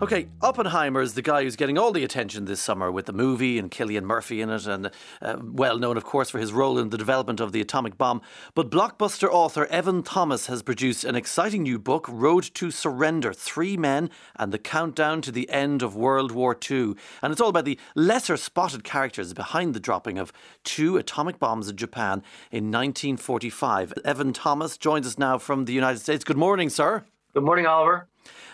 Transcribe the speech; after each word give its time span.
Okay, 0.00 0.28
Oppenheimer 0.42 1.00
is 1.00 1.14
the 1.14 1.22
guy 1.22 1.42
who's 1.42 1.56
getting 1.56 1.76
all 1.76 1.90
the 1.90 2.04
attention 2.04 2.44
this 2.44 2.60
summer 2.60 2.88
with 2.88 3.06
the 3.06 3.12
movie 3.12 3.58
and 3.58 3.68
Cillian 3.68 4.04
Murphy 4.04 4.40
in 4.40 4.48
it, 4.48 4.64
and 4.64 4.92
uh, 5.20 5.38
well 5.42 5.76
known, 5.76 5.96
of 5.96 6.04
course, 6.04 6.30
for 6.30 6.38
his 6.38 6.52
role 6.52 6.78
in 6.78 6.90
the 6.90 6.96
development 6.96 7.40
of 7.40 7.50
the 7.50 7.60
atomic 7.60 7.98
bomb. 7.98 8.22
But 8.54 8.70
blockbuster 8.70 9.28
author 9.28 9.66
Evan 9.66 10.04
Thomas 10.04 10.46
has 10.46 10.62
produced 10.62 11.02
an 11.02 11.16
exciting 11.16 11.64
new 11.64 11.80
book, 11.80 12.06
Road 12.08 12.44
to 12.54 12.70
Surrender 12.70 13.32
Three 13.32 13.76
Men 13.76 14.08
and 14.36 14.52
the 14.52 14.58
Countdown 14.58 15.20
to 15.22 15.32
the 15.32 15.50
End 15.50 15.82
of 15.82 15.96
World 15.96 16.30
War 16.30 16.56
II. 16.70 16.94
And 17.20 17.32
it's 17.32 17.40
all 17.40 17.48
about 17.48 17.64
the 17.64 17.78
lesser 17.96 18.36
spotted 18.36 18.84
characters 18.84 19.34
behind 19.34 19.74
the 19.74 19.80
dropping 19.80 20.16
of 20.16 20.32
two 20.62 20.96
atomic 20.96 21.40
bombs 21.40 21.68
in 21.68 21.76
Japan 21.76 22.22
in 22.52 22.70
1945. 22.70 23.94
Evan 24.04 24.32
Thomas 24.32 24.78
joins 24.78 25.08
us 25.08 25.18
now 25.18 25.38
from 25.38 25.64
the 25.64 25.72
United 25.72 25.98
States. 25.98 26.22
Good 26.22 26.36
morning, 26.36 26.70
sir. 26.70 27.02
Good 27.34 27.42
morning, 27.42 27.66
Oliver. 27.66 28.06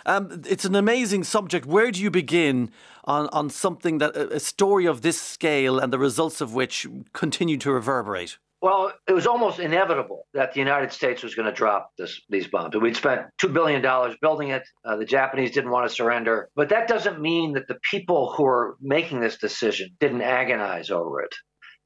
Um, 0.07 0.43
it's 0.47 0.65
an 0.65 0.75
amazing 0.75 1.25
subject. 1.25 1.67
Where 1.67 1.91
do 1.91 2.01
you 2.01 2.11
begin 2.11 2.71
on, 3.05 3.29
on 3.29 3.51
something 3.51 3.99
that 3.99 4.17
a 4.17 4.41
story 4.41 4.87
of 4.87 5.03
this 5.03 5.21
scale 5.21 5.79
and 5.79 5.93
the 5.93 5.99
results 5.99 6.41
of 6.41 6.55
which 6.55 6.87
continue 7.13 7.57
to 7.59 7.73
reverberate? 7.73 8.39
Well, 8.65 8.95
it 9.07 9.13
was 9.13 9.27
almost 9.27 9.59
inevitable 9.59 10.27
that 10.33 10.55
the 10.55 10.59
United 10.59 10.91
States 10.91 11.23
was 11.23 11.35
going 11.35 11.45
to 11.45 11.53
drop 11.53 11.91
this, 11.99 12.23
these 12.31 12.47
bombs. 12.47 12.75
We'd 12.75 12.97
spent 12.97 13.27
$2 13.43 13.53
billion 13.53 13.83
building 14.23 14.49
it. 14.49 14.63
Uh, 14.83 14.97
the 14.97 15.05
Japanese 15.05 15.51
didn't 15.51 15.71
want 15.71 15.87
to 15.87 15.95
surrender. 15.95 16.49
But 16.57 16.71
that 16.71 16.89
doesn't 16.89 17.21
mean 17.21 17.53
that 17.53 17.69
the 17.69 17.77
people 17.91 18.33
who 18.33 18.47
are 18.47 18.77
making 18.81 19.21
this 19.21 19.37
decision 19.37 19.91
didn't 20.01 20.23
agonize 20.23 20.91
over 20.91 21.21
it. 21.21 21.35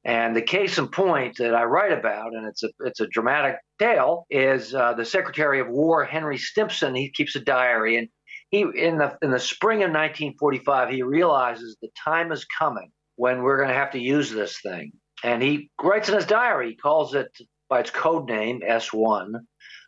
And 0.05 0.35
the 0.35 0.41
case 0.41 0.77
in 0.77 0.87
point 0.87 1.37
that 1.37 1.53
I 1.53 1.65
write 1.65 1.91
about, 1.91 2.33
and 2.33 2.47
it's 2.47 2.63
a 2.63 2.69
it's 2.79 3.01
a 3.01 3.07
dramatic 3.07 3.57
tale, 3.79 4.25
is 4.29 4.73
uh, 4.73 4.93
the 4.93 5.05
Secretary 5.05 5.59
of 5.59 5.67
War 5.67 6.05
Henry 6.05 6.37
Stimson. 6.37 6.95
He 6.95 7.11
keeps 7.11 7.35
a 7.35 7.41
diary, 7.41 7.97
and 7.97 8.07
he 8.49 8.61
in 8.61 8.97
the 8.97 9.17
in 9.21 9.31
the 9.31 9.39
spring 9.39 9.79
of 9.79 9.91
1945 9.91 10.89
he 10.89 11.03
realizes 11.03 11.75
the 11.81 11.89
time 12.01 12.31
is 12.31 12.45
coming 12.45 12.91
when 13.17 13.43
we're 13.43 13.57
going 13.57 13.69
to 13.69 13.75
have 13.75 13.91
to 13.91 13.99
use 13.99 14.31
this 14.31 14.59
thing, 14.61 14.93
and 15.23 15.43
he 15.43 15.69
writes 15.81 16.07
in 16.07 16.15
his 16.15 16.25
diary. 16.25 16.69
He 16.69 16.75
calls 16.77 17.13
it 17.13 17.37
by 17.67 17.81
its 17.81 17.91
code 17.91 18.29
name 18.29 18.61
S1, 18.61 19.33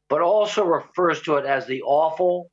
but 0.10 0.22
also 0.22 0.66
refers 0.66 1.22
to 1.22 1.38
it 1.38 1.46
as 1.46 1.66
the 1.68 1.84
awful, 1.84 2.52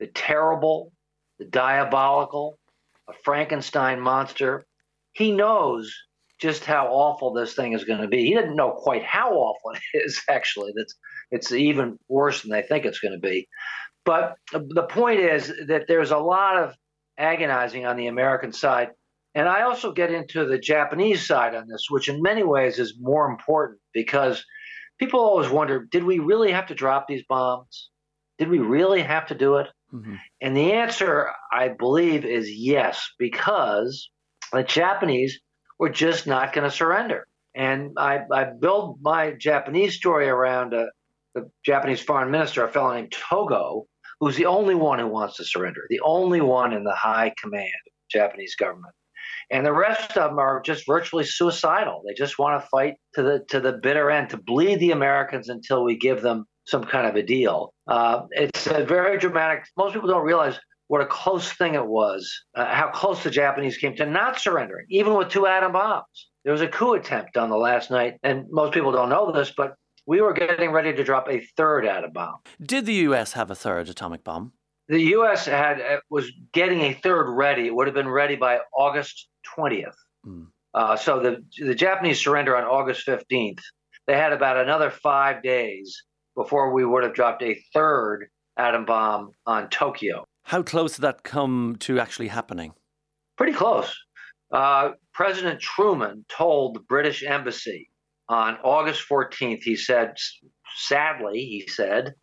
the 0.00 0.06
terrible, 0.06 0.92
the 1.38 1.44
diabolical, 1.44 2.58
a 3.06 3.12
Frankenstein 3.22 4.00
monster. 4.00 4.64
He 5.12 5.32
knows 5.32 5.94
just 6.40 6.64
how 6.64 6.88
awful 6.88 7.32
this 7.32 7.54
thing 7.54 7.72
is 7.72 7.84
going 7.84 8.00
to 8.00 8.08
be. 8.08 8.24
He 8.24 8.34
didn't 8.34 8.56
know 8.56 8.72
quite 8.72 9.04
how 9.04 9.32
awful 9.32 9.72
it 9.72 9.80
is, 10.04 10.20
actually. 10.28 10.72
That's 10.76 10.94
it's 11.30 11.52
even 11.52 11.98
worse 12.08 12.42
than 12.42 12.50
they 12.50 12.62
think 12.62 12.84
it's 12.84 13.00
going 13.00 13.14
to 13.14 13.18
be. 13.18 13.48
But 14.04 14.36
the 14.52 14.86
point 14.88 15.20
is 15.20 15.52
that 15.66 15.86
there's 15.88 16.12
a 16.12 16.18
lot 16.18 16.56
of 16.56 16.74
agonizing 17.18 17.86
on 17.86 17.96
the 17.96 18.06
American 18.06 18.52
side. 18.52 18.90
And 19.34 19.48
I 19.48 19.62
also 19.62 19.92
get 19.92 20.12
into 20.12 20.46
the 20.46 20.58
Japanese 20.58 21.26
side 21.26 21.54
on 21.54 21.66
this, 21.68 21.86
which 21.90 22.08
in 22.08 22.22
many 22.22 22.42
ways 22.42 22.78
is 22.78 22.94
more 23.00 23.28
important 23.28 23.80
because 23.92 24.44
people 24.98 25.20
always 25.20 25.50
wonder 25.50 25.86
did 25.90 26.04
we 26.04 26.20
really 26.20 26.52
have 26.52 26.66
to 26.68 26.74
drop 26.74 27.06
these 27.08 27.24
bombs? 27.28 27.90
Did 28.38 28.48
we 28.48 28.58
really 28.58 29.02
have 29.02 29.26
to 29.26 29.34
do 29.34 29.56
it? 29.56 29.66
Mm-hmm. 29.92 30.14
And 30.40 30.56
the 30.56 30.72
answer, 30.72 31.30
I 31.52 31.68
believe, 31.68 32.24
is 32.24 32.50
yes, 32.50 33.10
because 33.18 34.10
the 34.52 34.62
Japanese 34.62 35.40
we're 35.78 35.88
just 35.90 36.26
not 36.26 36.52
going 36.52 36.68
to 36.68 36.74
surrender. 36.74 37.26
And 37.54 37.92
I, 37.96 38.20
I 38.32 38.44
build 38.44 38.98
my 39.00 39.32
Japanese 39.32 39.94
story 39.94 40.28
around 40.28 40.74
a, 40.74 40.88
the 41.34 41.50
Japanese 41.64 42.00
foreign 42.00 42.30
minister, 42.30 42.64
a 42.64 42.68
fellow 42.68 42.94
named 42.94 43.12
Togo, 43.12 43.86
who's 44.20 44.36
the 44.36 44.46
only 44.46 44.74
one 44.74 44.98
who 44.98 45.06
wants 45.06 45.36
to 45.36 45.44
surrender, 45.44 45.82
the 45.88 46.00
only 46.00 46.40
one 46.40 46.72
in 46.72 46.84
the 46.84 46.94
high 46.94 47.32
command 47.40 47.64
of 47.64 47.92
the 47.92 48.18
Japanese 48.18 48.54
government. 48.56 48.94
And 49.50 49.64
the 49.64 49.72
rest 49.72 50.16
of 50.16 50.30
them 50.30 50.38
are 50.38 50.60
just 50.60 50.86
virtually 50.86 51.24
suicidal. 51.24 52.02
They 52.06 52.14
just 52.14 52.38
want 52.38 52.60
to 52.60 52.68
fight 52.68 52.94
to 53.14 53.22
the 53.22 53.44
to 53.50 53.60
the 53.60 53.74
bitter 53.74 54.10
end, 54.10 54.30
to 54.30 54.38
bleed 54.38 54.80
the 54.80 54.90
Americans 54.90 55.48
until 55.48 55.84
we 55.84 55.96
give 55.96 56.20
them 56.20 56.46
some 56.66 56.82
kind 56.82 57.06
of 57.06 57.14
a 57.14 57.22
deal. 57.22 57.72
Uh, 57.86 58.22
it's 58.32 58.66
a 58.66 58.84
very 58.84 59.18
dramatic. 59.18 59.64
Most 59.76 59.94
people 59.94 60.08
don't 60.08 60.24
realize 60.24 60.58
what 60.88 61.00
a 61.00 61.06
close 61.06 61.52
thing 61.52 61.74
it 61.74 61.86
was, 61.86 62.32
uh, 62.54 62.66
how 62.66 62.88
close 62.88 63.22
the 63.22 63.30
Japanese 63.30 63.76
came 63.76 63.96
to 63.96 64.06
not 64.06 64.38
surrendering, 64.40 64.86
even 64.88 65.14
with 65.14 65.28
two 65.28 65.46
atom 65.46 65.72
bombs. 65.72 66.28
There 66.44 66.52
was 66.52 66.62
a 66.62 66.68
coup 66.68 66.94
attempt 66.94 67.36
on 67.36 67.50
the 67.50 67.56
last 67.56 67.90
night, 67.90 68.14
and 68.22 68.44
most 68.50 68.72
people 68.72 68.92
don't 68.92 69.08
know 69.08 69.32
this, 69.32 69.52
but 69.56 69.74
we 70.06 70.20
were 70.20 70.32
getting 70.32 70.70
ready 70.70 70.92
to 70.92 71.04
drop 71.04 71.28
a 71.28 71.40
third 71.56 71.84
atom 71.84 72.12
bomb. 72.12 72.36
Did 72.62 72.86
the 72.86 72.94
U.S. 72.94 73.32
have 73.32 73.50
a 73.50 73.56
third 73.56 73.88
atomic 73.88 74.22
bomb? 74.22 74.52
The 74.88 75.02
U.S. 75.02 75.46
had 75.46 75.80
uh, 75.80 75.96
was 76.08 76.30
getting 76.52 76.82
a 76.82 76.94
third 76.94 77.28
ready. 77.28 77.66
It 77.66 77.74
would 77.74 77.88
have 77.88 77.94
been 77.94 78.08
ready 78.08 78.36
by 78.36 78.60
August 78.72 79.28
20th. 79.58 79.96
Mm. 80.24 80.46
Uh, 80.72 80.96
so 80.96 81.18
the 81.18 81.44
the 81.64 81.74
Japanese 81.74 82.22
surrender 82.22 82.56
on 82.56 82.64
August 82.64 83.06
15th. 83.06 83.60
They 84.06 84.14
had 84.14 84.32
about 84.32 84.56
another 84.56 84.90
five 84.90 85.42
days 85.42 86.04
before 86.36 86.72
we 86.72 86.84
would 86.84 87.02
have 87.02 87.14
dropped 87.14 87.42
a 87.42 87.60
third 87.74 88.28
atom 88.56 88.84
bomb 88.84 89.32
on 89.46 89.68
Tokyo. 89.68 90.24
How 90.46 90.62
close 90.62 90.94
did 90.94 91.02
that 91.02 91.24
come 91.24 91.74
to 91.80 91.98
actually 91.98 92.28
happening? 92.28 92.72
Pretty 93.36 93.52
close. 93.52 93.92
Uh, 94.52 94.90
President 95.12 95.60
Truman 95.60 96.24
told 96.28 96.76
the 96.76 96.80
British 96.80 97.24
embassy 97.24 97.90
on 98.28 98.56
August 98.62 99.02
14th, 99.10 99.62
he 99.62 99.74
said, 99.74 100.14
sadly, 100.76 101.40
he 101.40 101.66
said, 101.66 102.14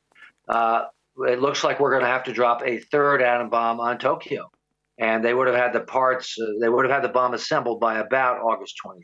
uh, 0.48 0.86
it 1.28 1.42
looks 1.42 1.66
like 1.66 1.82
we're 1.82 1.92
going 1.92 2.04
to 2.04 2.08
have 2.08 2.24
to 2.24 2.32
drop 2.32 2.64
a 2.66 2.80
third 2.80 3.22
atom 3.22 3.50
bomb 3.50 3.82
on 3.82 3.98
Tokyo. 3.98 4.50
And 4.98 5.22
they 5.24 5.34
would 5.34 5.48
have 5.48 5.58
had 5.58 5.74
the 5.74 5.82
parts, 5.82 6.38
uh, 6.40 6.46
they 6.62 6.70
would 6.70 6.86
have 6.86 6.94
had 6.94 7.04
the 7.04 7.14
bomb 7.14 7.34
assembled 7.34 7.82
by 7.82 7.98
about 7.98 8.40
August 8.40 8.76
20th. 8.86 9.04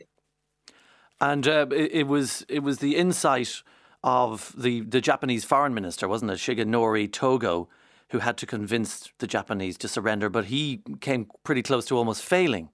And 1.20 1.46
uh, 1.46 1.66
it, 1.72 1.92
it, 1.92 2.06
was 2.06 2.46
it 2.48 2.60
was 2.60 2.78
the 2.78 2.96
insight 2.96 3.62
of 4.02 4.54
the, 4.56 4.80
the 4.80 5.02
Japanese 5.02 5.44
foreign 5.44 5.74
minister, 5.74 6.08
wasn't 6.08 6.30
it, 6.30 6.38
Shigenori 6.38 7.12
Togo, 7.12 7.68
who 8.10 8.18
had 8.18 8.36
to 8.38 8.46
convince 8.46 9.10
the 9.18 9.26
Japanese 9.26 9.78
to 9.78 9.88
surrender, 9.88 10.28
but 10.28 10.46
he 10.46 10.82
came 11.00 11.28
pretty 11.44 11.62
close 11.62 11.84
to 11.86 11.96
almost 11.96 12.22
failing. 12.24 12.68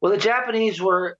Well, 0.00 0.12
the 0.12 0.18
Japanese 0.18 0.80
were. 0.80 1.18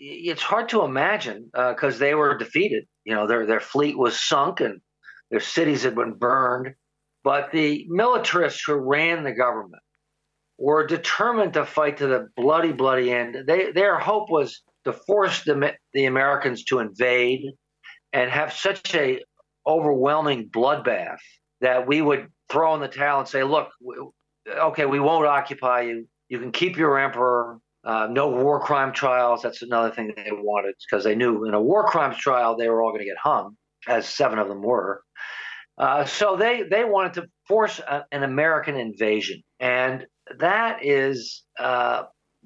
It's 0.00 0.42
hard 0.42 0.68
to 0.68 0.82
imagine 0.82 1.50
because 1.52 1.96
uh, 1.96 1.98
they 1.98 2.14
were 2.14 2.38
defeated. 2.38 2.84
You 3.04 3.14
know, 3.14 3.26
their 3.26 3.46
their 3.46 3.60
fleet 3.60 3.98
was 3.98 4.16
sunk 4.16 4.60
and 4.60 4.80
their 5.30 5.40
cities 5.40 5.82
had 5.82 5.96
been 5.96 6.12
burned. 6.12 6.74
But 7.24 7.50
the 7.50 7.84
militarists 7.88 8.62
who 8.64 8.74
ran 8.74 9.24
the 9.24 9.32
government 9.32 9.82
were 10.56 10.86
determined 10.86 11.54
to 11.54 11.66
fight 11.66 11.96
to 11.98 12.06
the 12.06 12.28
bloody, 12.36 12.72
bloody 12.72 13.12
end. 13.12 13.36
They, 13.46 13.72
their 13.72 13.98
hope 13.98 14.30
was 14.30 14.62
to 14.84 14.92
force 14.92 15.42
the, 15.42 15.74
the 15.92 16.06
Americans 16.06 16.64
to 16.64 16.78
invade 16.78 17.44
and 18.12 18.30
have 18.30 18.52
such 18.52 18.94
a 18.94 19.22
overwhelming 19.66 20.48
bloodbath 20.48 21.18
that 21.60 21.86
we 21.86 22.02
would 22.02 22.28
throw 22.50 22.74
in 22.74 22.80
the 22.80 22.88
towel 22.88 23.20
and 23.20 23.28
say, 23.28 23.42
look, 23.42 23.68
okay, 24.48 24.86
we 24.86 25.00
won't 25.00 25.26
occupy 25.26 25.82
you. 25.82 26.08
You 26.28 26.38
can 26.38 26.52
keep 26.52 26.76
your 26.76 26.98
emperor. 26.98 27.58
Uh, 27.84 28.08
no 28.10 28.28
war 28.28 28.60
crime 28.60 28.92
trials. 28.92 29.42
That's 29.42 29.62
another 29.62 29.90
thing 29.90 30.12
they 30.16 30.30
wanted 30.32 30.74
because 30.90 31.04
they 31.04 31.14
knew 31.14 31.44
in 31.46 31.54
a 31.54 31.60
war 31.60 31.86
crimes 31.86 32.16
trial 32.18 32.56
they 32.56 32.68
were 32.68 32.82
all 32.82 32.90
going 32.90 33.00
to 33.00 33.06
get 33.06 33.16
hung, 33.16 33.56
as 33.86 34.06
seven 34.08 34.38
of 34.38 34.48
them 34.48 34.62
were. 34.62 35.02
Uh, 35.78 36.04
so 36.04 36.36
they 36.36 36.64
they 36.64 36.84
wanted 36.84 37.14
to 37.14 37.26
force 37.46 37.78
a, 37.78 38.04
an 38.10 38.24
American 38.24 38.76
invasion, 38.76 39.42
and 39.60 40.06
that 40.38 40.84
is, 40.84 41.44
uh, 41.58 42.02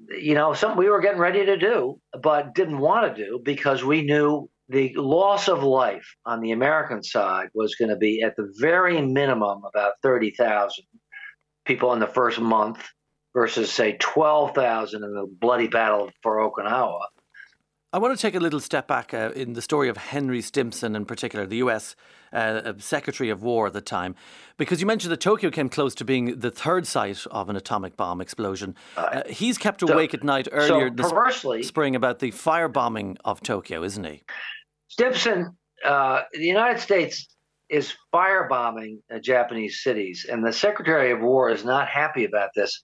you 0.07 0.35
know, 0.35 0.53
something 0.53 0.77
we 0.77 0.87
were 0.87 1.01
getting 1.01 1.19
ready 1.19 1.45
to 1.45 1.57
do, 1.57 1.99
but 2.21 2.53
didn't 2.53 2.77
want 2.77 3.13
to 3.13 3.25
do 3.25 3.39
because 3.43 3.83
we 3.83 4.03
knew 4.03 4.47
the 4.73 4.93
loss 4.95 5.47
of 5.47 5.63
life 5.63 6.15
on 6.25 6.41
the 6.41 6.51
American 6.51 7.03
side 7.03 7.49
was 7.53 7.75
going 7.75 7.89
to 7.89 7.95
be 7.95 8.23
at 8.23 8.35
the 8.35 8.51
very 8.59 8.99
minimum 9.01 9.61
about 9.63 9.93
30,000 10.01 10.83
people 11.65 11.93
in 11.93 11.99
the 11.99 12.07
first 12.07 12.39
month 12.39 12.83
versus, 13.35 13.71
say, 13.71 13.95
12,000 13.99 15.03
in 15.03 15.13
the 15.13 15.27
bloody 15.39 15.67
battle 15.67 16.11
for 16.21 16.37
Okinawa. 16.37 17.01
I 17.93 17.99
want 17.99 18.17
to 18.17 18.19
take 18.19 18.33
a 18.33 18.39
little 18.39 18.59
step 18.59 18.87
back 18.87 19.13
uh, 19.13 19.31
in 19.35 19.53
the 19.53 19.61
story 19.61 19.87
of 19.87 19.97
Henry 19.97 20.41
Stimson, 20.41 20.95
in 20.95 21.05
particular, 21.05 21.45
the 21.45 21.57
US 21.57 21.95
uh, 22.33 22.73
Secretary 22.79 23.29
of 23.29 23.43
War 23.43 23.67
at 23.67 23.73
the 23.73 23.81
time, 23.81 24.15
because 24.57 24.81
you 24.81 24.87
mentioned 24.87 25.11
that 25.11 25.21
Tokyo 25.21 25.51
came 25.51 25.69
close 25.69 25.93
to 25.95 26.05
being 26.05 26.39
the 26.39 26.49
third 26.49 26.87
site 26.87 27.23
of 27.29 27.49
an 27.49 27.55
atomic 27.55 27.95
bomb 27.95 28.19
explosion. 28.19 28.75
Uh, 28.97 29.21
he's 29.29 29.59
kept 29.59 29.83
awake 29.83 30.11
so, 30.11 30.17
at 30.17 30.23
night 30.23 30.47
earlier 30.51 30.89
so 30.97 31.37
this 31.43 31.67
spring 31.67 31.95
about 31.95 32.17
the 32.17 32.31
firebombing 32.31 33.17
of 33.23 33.41
Tokyo, 33.41 33.83
isn't 33.83 34.03
he? 34.03 34.23
Stimson, 34.93 35.57
uh, 35.83 36.21
the 36.33 36.45
United 36.45 36.79
States 36.79 37.27
is 37.67 37.95
firebombing 38.13 38.99
uh, 39.11 39.17
Japanese 39.17 39.81
cities, 39.81 40.27
and 40.29 40.45
the 40.45 40.53
Secretary 40.53 41.11
of 41.11 41.19
War 41.19 41.49
is 41.49 41.65
not 41.65 41.87
happy 41.87 42.25
about 42.25 42.51
this. 42.55 42.83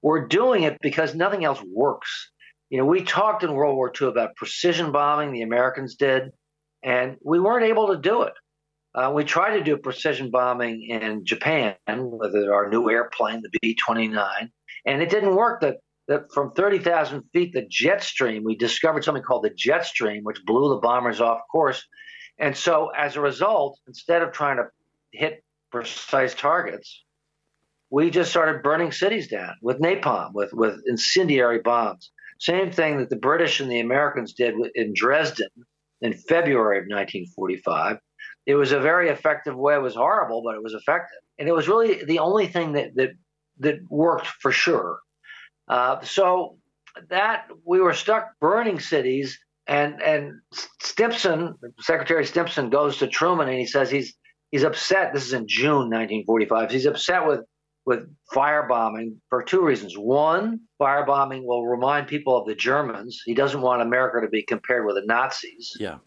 We're 0.00 0.28
doing 0.28 0.62
it 0.62 0.78
because 0.80 1.12
nothing 1.16 1.44
else 1.44 1.60
works. 1.66 2.30
You 2.68 2.78
know, 2.78 2.84
we 2.86 3.02
talked 3.02 3.42
in 3.42 3.52
World 3.52 3.74
War 3.74 3.92
II 4.00 4.06
about 4.06 4.36
precision 4.36 4.92
bombing, 4.92 5.32
the 5.32 5.42
Americans 5.42 5.96
did, 5.96 6.30
and 6.84 7.16
we 7.20 7.40
weren't 7.40 7.66
able 7.66 7.88
to 7.88 7.96
do 7.96 8.22
it. 8.22 8.34
Uh, 8.94 9.10
we 9.12 9.24
tried 9.24 9.58
to 9.58 9.64
do 9.64 9.76
precision 9.76 10.30
bombing 10.30 10.82
in 10.88 11.24
Japan 11.24 11.74
with 11.88 12.32
our 12.36 12.70
new 12.70 12.88
airplane, 12.90 13.42
the 13.42 13.50
B 13.60 13.74
29, 13.74 14.52
and 14.86 15.02
it 15.02 15.10
didn't 15.10 15.34
work. 15.34 15.62
The, 15.62 15.78
the, 16.10 16.26
from 16.34 16.50
30,000 16.50 17.22
feet, 17.32 17.52
the 17.52 17.64
jet 17.70 18.02
stream, 18.02 18.42
we 18.42 18.56
discovered 18.56 19.04
something 19.04 19.22
called 19.22 19.44
the 19.44 19.54
jet 19.56 19.86
stream, 19.86 20.24
which 20.24 20.44
blew 20.44 20.68
the 20.70 20.80
bombers 20.80 21.20
off 21.20 21.38
course. 21.52 21.86
And 22.36 22.56
so, 22.56 22.88
as 22.88 23.14
a 23.14 23.20
result, 23.20 23.78
instead 23.86 24.20
of 24.20 24.32
trying 24.32 24.56
to 24.56 24.64
hit 25.12 25.44
precise 25.70 26.34
targets, 26.34 27.04
we 27.90 28.10
just 28.10 28.30
started 28.30 28.64
burning 28.64 28.90
cities 28.90 29.28
down 29.28 29.54
with 29.62 29.78
napalm, 29.80 30.32
with, 30.34 30.52
with 30.52 30.80
incendiary 30.86 31.60
bombs. 31.60 32.10
Same 32.40 32.72
thing 32.72 32.98
that 32.98 33.08
the 33.08 33.16
British 33.16 33.60
and 33.60 33.70
the 33.70 33.78
Americans 33.78 34.32
did 34.32 34.54
in 34.74 34.92
Dresden 34.92 35.48
in 36.00 36.12
February 36.12 36.78
of 36.78 36.86
1945. 36.88 37.98
It 38.46 38.56
was 38.56 38.72
a 38.72 38.80
very 38.80 39.10
effective 39.10 39.54
way. 39.54 39.76
It 39.76 39.82
was 39.82 39.94
horrible, 39.94 40.42
but 40.44 40.56
it 40.56 40.62
was 40.62 40.74
effective, 40.74 41.20
and 41.38 41.48
it 41.48 41.52
was 41.52 41.68
really 41.68 42.02
the 42.02 42.18
only 42.18 42.48
thing 42.48 42.72
that 42.72 42.96
that 42.96 43.10
that 43.60 43.76
worked 43.88 44.26
for 44.26 44.50
sure. 44.50 44.98
Uh, 45.70 46.02
so 46.02 46.58
that 47.08 47.46
we 47.64 47.80
were 47.80 47.94
stuck 47.94 48.32
burning 48.40 48.80
cities, 48.80 49.38
and 49.68 50.02
and 50.02 50.40
Stimson, 50.82 51.54
Secretary 51.78 52.26
Stimson, 52.26 52.70
goes 52.70 52.98
to 52.98 53.06
Truman 53.06 53.48
and 53.48 53.56
he 53.56 53.66
says 53.66 53.88
he's 53.88 54.14
he's 54.50 54.64
upset. 54.64 55.12
This 55.14 55.24
is 55.24 55.32
in 55.32 55.46
June 55.46 55.88
1945. 55.88 56.72
He's 56.72 56.86
upset 56.86 57.24
with 57.24 57.40
with 57.86 58.12
firebombing 58.34 59.18
for 59.28 59.44
two 59.44 59.62
reasons. 59.62 59.96
One, 59.96 60.60
firebombing 60.80 61.44
will 61.44 61.64
remind 61.64 62.08
people 62.08 62.36
of 62.36 62.46
the 62.46 62.56
Germans. 62.56 63.22
He 63.24 63.34
doesn't 63.34 63.60
want 63.60 63.80
America 63.80 64.20
to 64.20 64.28
be 64.28 64.42
compared 64.42 64.84
with 64.84 64.96
the 64.96 65.06
Nazis. 65.06 65.76
Yeah. 65.78 65.98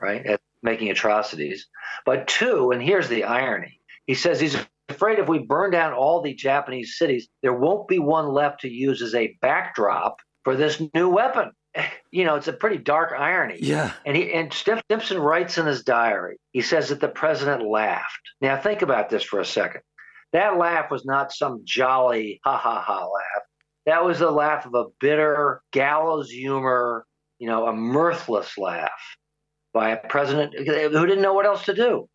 Right? 0.00 0.24
At 0.24 0.40
making 0.62 0.90
atrocities. 0.90 1.68
But 2.06 2.28
two, 2.28 2.70
and 2.70 2.82
here's 2.82 3.08
the 3.08 3.24
irony 3.24 3.78
he 4.06 4.14
says 4.14 4.40
he's 4.40 4.56
afraid 4.94 5.18
if 5.18 5.28
we 5.28 5.38
burn 5.38 5.70
down 5.70 5.92
all 5.92 6.22
the 6.22 6.34
Japanese 6.34 6.98
cities, 6.98 7.28
there 7.42 7.54
won't 7.54 7.88
be 7.88 7.98
one 7.98 8.28
left 8.28 8.60
to 8.60 8.68
use 8.68 9.02
as 9.02 9.14
a 9.14 9.36
backdrop 9.40 10.18
for 10.44 10.56
this 10.56 10.80
new 10.94 11.08
weapon. 11.08 11.52
You 12.14 12.26
know, 12.26 12.34
it's 12.34 12.48
a 12.48 12.52
pretty 12.52 12.76
dark 12.76 13.14
irony. 13.18 13.56
Yeah. 13.58 13.94
And 14.04 14.14
he 14.14 14.30
and 14.34 14.52
Stimson 14.52 15.18
writes 15.18 15.56
in 15.56 15.64
his 15.64 15.82
diary, 15.82 16.36
he 16.50 16.60
says 16.60 16.90
that 16.90 17.00
the 17.00 17.08
president 17.08 17.66
laughed. 17.66 18.20
Now 18.42 18.58
think 18.58 18.82
about 18.82 19.08
this 19.08 19.24
for 19.24 19.40
a 19.40 19.46
second. 19.46 19.80
That 20.34 20.58
laugh 20.58 20.90
was 20.90 21.06
not 21.06 21.32
some 21.32 21.62
jolly 21.64 22.38
ha 22.44 22.58
ha 22.58 22.82
ha 22.82 22.98
laugh. 22.98 23.42
That 23.86 24.04
was 24.04 24.18
the 24.18 24.30
laugh 24.30 24.66
of 24.66 24.74
a 24.74 24.90
bitter 25.00 25.62
gallows 25.72 26.30
humor, 26.30 27.06
you 27.38 27.48
know, 27.48 27.66
a 27.66 27.72
mirthless 27.72 28.58
laugh 28.58 29.16
by 29.72 29.92
a 29.92 30.08
president 30.08 30.54
who 30.54 31.06
didn't 31.06 31.22
know 31.22 31.32
what 31.32 31.46
else 31.46 31.64
to 31.64 31.74
do. 31.74 32.10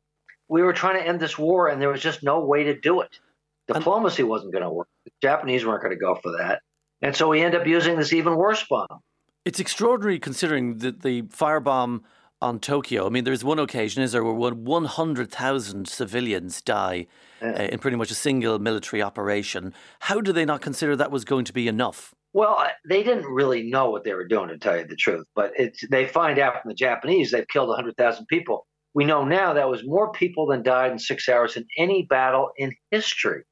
We 0.50 0.62
were 0.62 0.74
trying 0.74 1.02
to 1.02 1.08
end 1.08 1.20
this 1.20 1.38
war, 1.38 1.68
and 1.68 1.82
there 1.82 1.90
was 1.90 2.02
just 2.02 2.24
no 2.24 2.40
way 2.40 2.64
to 2.66 2.80
do 2.80 3.02
it. 3.02 3.20
Diplomacy 3.68 4.24
wasn't 4.24 4.54
going 4.54 4.64
to 4.64 4.70
work. 4.70 4.88
The 5.06 5.12
Japanese 5.22 5.66
weren't 5.66 5.82
going 5.82 5.94
to 5.94 6.00
go 6.00 6.16
for 6.16 6.32
that. 6.38 6.62
And 7.02 7.16
so 7.16 7.28
we 7.28 7.42
end 7.42 7.54
up 7.54 7.68
using 7.68 7.98
this 7.98 8.14
even 8.14 8.36
worse 8.36 8.64
bomb. 8.64 9.02
It's 9.46 9.60
extraordinary 9.60 10.20
considering 10.20 10.78
that 10.80 11.04
the 11.04 11.24
firebomb 11.24 12.02
on 12.42 12.60
Tokyo. 12.60 13.08
I 13.08 13.10
mean, 13.10 13.24
there's 13.24 13.44
one 13.44 13.60
occasion, 13.60 14.04
is 14.04 14.12
there, 14.12 14.24
where 14.24 14.52
100,000 14.54 15.88
civilians 15.88 16.62
die 16.62 17.08
yeah. 17.42 17.52
uh, 17.52 17.64
in 17.64 17.80
pretty 17.80 17.98
much 17.98 18.12
a 18.12 18.16
single 18.16 18.60
military 18.60 19.02
operation. 19.02 19.74
How 20.02 20.22
do 20.22 20.32
they 20.32 20.46
not 20.46 20.62
consider 20.62 20.96
that 20.96 21.12
was 21.12 21.26
going 21.26 21.46
to 21.46 21.54
be 21.54 21.68
enough? 21.68 22.14
Well, 22.34 22.64
they 22.88 23.04
didn't 23.04 23.26
really 23.26 23.64
know 23.64 23.90
what 23.90 24.04
they 24.04 24.14
were 24.14 24.28
doing, 24.28 24.50
to 24.50 24.58
tell 24.58 24.78
you 24.78 24.86
the 24.86 24.96
truth. 24.96 25.26
But 25.34 25.54
they 25.90 26.08
find 26.08 26.38
out 26.38 26.62
from 26.62 26.70
the 26.70 26.76
Japanese 26.76 27.32
they've 27.32 27.48
killed 27.48 27.70
100,000 27.70 28.28
people. 28.28 28.68
We 28.98 29.06
know 29.06 29.24
now 29.24 29.54
that 29.54 29.70
was 29.70 29.86
more 29.86 30.12
people 30.12 30.48
than 30.48 30.64
died 30.64 30.92
in 30.92 30.98
six 30.98 31.30
hours 31.30 31.56
in 31.56 31.68
any 31.78 32.08
battle 32.10 32.50
in 32.58 32.74
history. 32.90 33.44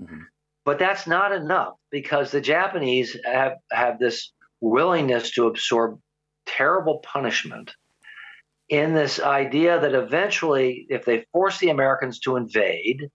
Mm-hmm. 0.00 0.22
But 0.64 0.80
that's 0.80 1.06
not 1.06 1.30
enough 1.30 1.74
because 1.92 2.32
the 2.32 2.40
Japanese 2.40 3.16
have, 3.24 3.58
have 3.70 4.00
this 4.00 4.32
willingness 4.60 5.30
to 5.34 5.46
absorb 5.46 6.00
terrible 6.46 6.98
punishment 6.98 7.70
in 8.70 8.92
this 8.92 9.20
idea 9.20 9.78
that 9.78 9.94
eventually, 9.94 10.84
if 10.88 11.04
they 11.04 11.26
force 11.30 11.58
the 11.58 11.70
Americans 11.70 12.18
to 12.18 12.34
invade, 12.34 13.08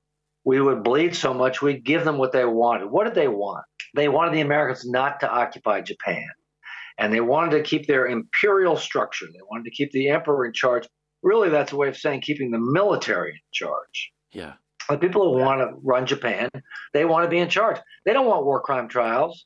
we 0.46 0.62
would 0.62 0.84
bleed 0.84 1.18
so 1.18 1.34
much 1.34 1.62
we'd 1.62 1.84
give 1.84 2.06
them 2.06 2.18
what 2.18 2.31
they 2.31 2.46
wanted. 2.46 2.86
What 2.86 3.04
did 3.04 3.16
they 3.16 3.28
want? 3.28 3.66
They 3.94 4.08
wanted 4.08 4.34
the 4.34 4.40
Americans 4.40 4.90
not 4.90 5.19
to 5.19 5.30
occupy 5.30 5.81
Japan. 5.81 6.30
And 6.98 7.12
they 7.12 7.19
wanted 7.19 7.58
to 7.58 7.62
keep 7.62 7.88
their 7.88 8.08
imperial 8.08 8.78
structure. 8.78 9.25
They 9.25 9.44
wanted 9.52 9.66
to 9.66 9.72
keep 9.72 9.92
the 9.92 10.08
emperor 10.08 10.46
in 10.46 10.54
charge. 10.54 10.88
Really, 11.24 11.50
that's 11.50 11.72
a 11.72 11.75
way 11.75 11.88
of 11.88 11.98
saying 11.98 12.22
keeping 12.22 12.52
the 12.52 12.60
military 12.60 13.31
in 13.31 13.40
charge. 13.52 14.12
Yeah. 14.31 14.54
The 14.90 14.98
people 14.98 15.34
who 15.34 15.40
want 15.40 15.60
to 15.60 15.75
run 15.84 16.06
Japan, 16.06 16.50
they 16.94 17.06
want 17.06 17.25
to 17.25 17.30
be 17.30 17.40
in 17.40 17.50
charge. 17.50 17.78
They 18.06 18.14
don't 18.14 18.28
want 18.28 18.46
war 18.46 18.62
crime 18.62 18.88
trials. 18.88 19.46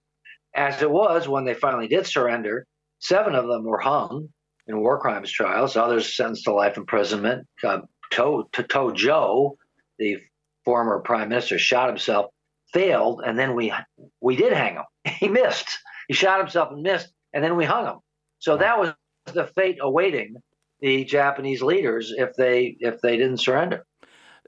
As 0.53 0.81
it 0.81 0.91
was 0.91 1.27
when 1.27 1.45
they 1.45 1.53
finally 1.53 1.87
did 1.87 2.05
surrender, 2.05 2.67
seven 2.99 3.35
of 3.35 3.47
them 3.47 3.63
were 3.63 3.79
hung 3.79 4.29
in 4.67 4.79
war 4.79 4.99
crimes 4.99 5.31
trials, 5.31 5.75
others 5.75 6.15
sentenced 6.15 6.45
to 6.45 6.53
life 6.53 6.77
imprisonment. 6.77 7.47
Uh, 7.63 7.79
to, 8.11 8.43
to, 8.51 8.63
Tojo, 8.63 9.55
the 9.97 10.17
former 10.65 10.99
prime 10.99 11.29
minister, 11.29 11.57
shot 11.57 11.87
himself, 11.87 12.27
failed, 12.73 13.21
and 13.25 13.39
then 13.39 13.55
we 13.55 13.73
we 14.19 14.35
did 14.35 14.53
hang 14.53 14.75
him. 14.75 14.83
He 15.19 15.27
missed. 15.27 15.69
He 16.07 16.13
shot 16.13 16.39
himself 16.39 16.71
and 16.71 16.81
missed, 16.81 17.11
and 17.33 17.43
then 17.43 17.55
we 17.55 17.65
hung 17.65 17.85
him. 17.85 17.99
So 18.39 18.57
that 18.57 18.77
was 18.77 18.93
the 19.33 19.47
fate 19.47 19.77
awaiting 19.81 20.35
the 20.81 21.03
Japanese 21.05 21.61
leaders 21.61 22.13
if 22.15 22.35
they 22.35 22.75
if 22.79 23.01
they 23.01 23.17
didn't 23.17 23.37
surrender. 23.37 23.85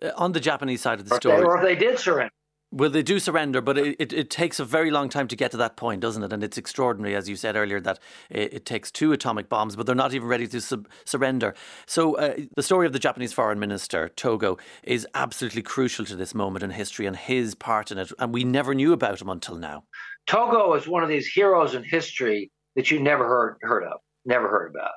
Uh, 0.01 0.12
on 0.18 0.31
the 0.31 0.39
Japanese 0.39 0.81
side 0.81 1.00
of 1.00 1.07
the 1.07 1.15
story, 1.15 1.35
or, 1.35 1.39
they, 1.39 1.45
or 1.45 1.57
if 1.57 1.63
they 1.63 1.75
did 1.75 2.00
surrender. 2.00 2.31
Well, 2.75 2.89
they 2.89 3.03
do 3.03 3.19
surrender, 3.19 3.62
but 3.62 3.77
it, 3.77 3.95
it, 4.00 4.13
it, 4.13 4.30
takes 4.31 4.59
a 4.59 4.65
very 4.65 4.89
long 4.89 5.07
time 5.07 5.27
to 5.27 5.35
get 5.35 5.51
to 5.51 5.57
that 5.57 5.77
point, 5.77 6.01
doesn't 6.01 6.24
it? 6.24 6.33
And 6.33 6.44
it's 6.44 6.57
extraordinary, 6.57 7.15
as 7.15 7.30
you 7.30 7.35
said 7.35 7.56
earlier, 7.56 7.80
that 7.80 8.00
it, 8.31 8.51
it 8.51 8.65
takes 8.65 8.89
two 8.89 9.12
atomic 9.13 9.47
bombs, 9.47 9.75
but 9.75 9.85
they're 9.85 9.94
not 9.94 10.15
even 10.15 10.27
ready 10.27 10.47
to 10.47 10.59
sub- 10.59 10.88
surrender. 11.06 11.53
So, 11.85 12.18
uh, 12.18 12.36
the 12.56 12.63
story 12.63 12.88
of 12.88 12.94
the 12.94 12.97
Japanese 12.97 13.31
foreign 13.31 13.59
minister, 13.59 14.09
Togo, 14.09 14.57
is 14.81 15.06
absolutely 15.13 15.62
crucial 15.62 16.03
to 16.06 16.15
this 16.15 16.33
moment 16.33 16.63
in 16.63 16.71
history 16.71 17.06
and 17.06 17.15
his 17.15 17.53
part 17.53 17.91
in 17.91 18.00
it. 18.00 18.12
And 18.18 18.33
we 18.33 18.44
never 18.44 18.74
knew 18.74 18.91
about 18.91 19.21
him 19.21 19.29
until 19.29 19.56
now. 19.56 19.83
Togo 20.25 20.74
is 20.74 20.88
one 20.88 21.03
of 21.03 21.09
these 21.09 21.27
heroes 21.27 21.75
in 21.75 21.83
history 21.83 22.50
that 22.75 22.89
you 22.89 23.00
never 23.00 23.27
heard, 23.27 23.57
heard 23.62 23.83
of, 23.83 24.00
never 24.25 24.50
heard 24.50 24.71
about. 24.75 24.94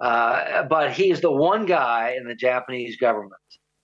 Uh, 0.00 0.62
but 0.64 0.92
he's 0.92 1.20
the 1.20 1.30
one 1.30 1.66
guy 1.66 2.14
in 2.16 2.26
the 2.26 2.34
Japanese 2.34 2.96
government 2.96 3.34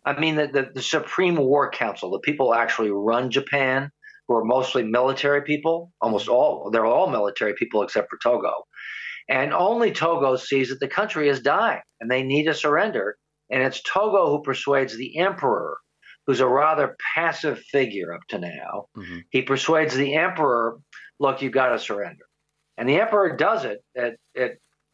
I 0.06 0.18
mean, 0.18 0.36
the, 0.36 0.46
the, 0.46 0.70
the 0.72 0.82
Supreme 0.82 1.36
War 1.36 1.68
Council, 1.68 2.12
the 2.12 2.20
people 2.20 2.46
who 2.46 2.54
actually 2.54 2.90
run 2.90 3.28
Japan, 3.28 3.90
who 4.28 4.36
are 4.36 4.44
mostly 4.44 4.84
military 4.84 5.42
people, 5.42 5.92
almost 6.00 6.28
all, 6.28 6.70
they're 6.70 6.86
all 6.86 7.10
military 7.10 7.54
people 7.54 7.82
except 7.82 8.08
for 8.08 8.18
Togo. 8.22 8.52
And 9.28 9.52
only 9.52 9.90
Togo 9.90 10.36
sees 10.36 10.68
that 10.68 10.78
the 10.78 10.86
country 10.86 11.28
is 11.28 11.40
dying 11.40 11.82
and 12.00 12.08
they 12.08 12.22
need 12.22 12.44
to 12.44 12.54
surrender. 12.54 13.16
And 13.50 13.62
it's 13.62 13.82
Togo 13.82 14.30
who 14.30 14.42
persuades 14.42 14.96
the 14.96 15.18
emperor, 15.18 15.76
who's 16.26 16.40
a 16.40 16.46
rather 16.46 16.96
passive 17.16 17.58
figure 17.58 18.14
up 18.14 18.20
to 18.28 18.38
now. 18.38 18.86
Mm-hmm. 18.96 19.18
He 19.30 19.42
persuades 19.42 19.96
the 19.96 20.14
emperor, 20.14 20.78
look, 21.18 21.42
you've 21.42 21.52
got 21.52 21.70
to 21.70 21.80
surrender. 21.80 22.24
And 22.78 22.88
the 22.88 23.00
emperor 23.00 23.36
does 23.36 23.64
it 23.64 23.80
at, 23.96 24.14
at 24.36 24.52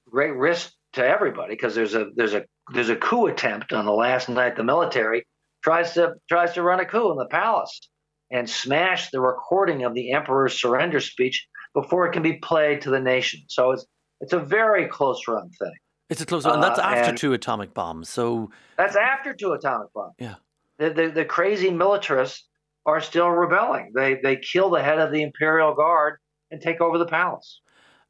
great 0.08 0.34
risk 0.34 0.72
to 0.94 1.06
everybody 1.06 1.54
because 1.54 1.74
there's 1.74 1.94
a 1.94 2.08
there's 2.14 2.34
a 2.34 2.44
there's 2.72 2.88
a 2.88 2.96
coup 2.96 3.26
attempt 3.26 3.72
on 3.72 3.84
the 3.84 3.92
last 3.92 4.28
night. 4.28 4.56
The 4.56 4.64
military 4.64 5.24
tries 5.62 5.94
to 5.94 6.14
tries 6.28 6.52
to 6.54 6.62
run 6.62 6.80
a 6.80 6.84
coup 6.84 7.10
in 7.10 7.16
the 7.16 7.26
palace 7.26 7.88
and 8.30 8.48
smash 8.48 9.10
the 9.10 9.20
recording 9.20 9.84
of 9.84 9.94
the 9.94 10.12
emperor's 10.12 10.60
surrender 10.60 11.00
speech 11.00 11.46
before 11.74 12.06
it 12.06 12.12
can 12.12 12.22
be 12.22 12.34
played 12.34 12.82
to 12.82 12.90
the 12.90 13.00
nation. 13.00 13.40
So 13.48 13.72
it's 13.72 13.86
it's 14.20 14.32
a 14.32 14.38
very 14.38 14.86
close 14.86 15.26
run 15.26 15.50
thing. 15.50 15.74
It's 16.10 16.20
a 16.20 16.26
close 16.26 16.44
run. 16.44 16.58
Uh, 16.58 16.60
that's 16.60 16.78
after 16.78 17.14
two 17.14 17.32
atomic 17.32 17.72
bombs. 17.72 18.08
So 18.08 18.50
that's 18.76 18.96
after 18.96 19.32
two 19.32 19.52
atomic 19.52 19.92
bombs. 19.94 20.14
Yeah. 20.18 20.34
The, 20.78 20.90
the, 20.90 21.08
the 21.08 21.24
crazy 21.24 21.70
militarists 21.70 22.42
are 22.86 23.00
still 23.00 23.28
rebelling. 23.28 23.92
They 23.94 24.20
they 24.22 24.36
kill 24.36 24.70
the 24.70 24.82
head 24.82 24.98
of 24.98 25.10
the 25.10 25.22
imperial 25.22 25.74
guard 25.74 26.18
and 26.50 26.60
take 26.60 26.80
over 26.80 26.98
the 26.98 27.06
palace. 27.06 27.61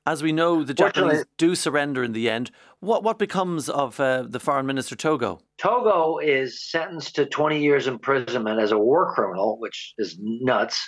As 0.04 0.20
we 0.20 0.32
know, 0.32 0.64
the 0.64 0.74
Japanese 0.74 1.24
do 1.38 1.54
surrender 1.54 2.02
in 2.02 2.12
the 2.12 2.28
end. 2.28 2.50
What 2.80 3.04
what 3.04 3.18
becomes 3.18 3.68
of 3.68 4.00
uh, 4.00 4.24
the 4.28 4.40
foreign 4.40 4.66
minister 4.66 4.96
Togo? 4.96 5.40
Togo 5.58 6.18
is 6.18 6.68
sentenced 6.68 7.14
to 7.16 7.26
20 7.26 7.62
years 7.62 7.86
imprisonment 7.86 8.60
as 8.60 8.72
a 8.72 8.78
war 8.78 9.14
criminal, 9.14 9.60
which 9.60 9.94
is 9.98 10.18
nuts. 10.20 10.82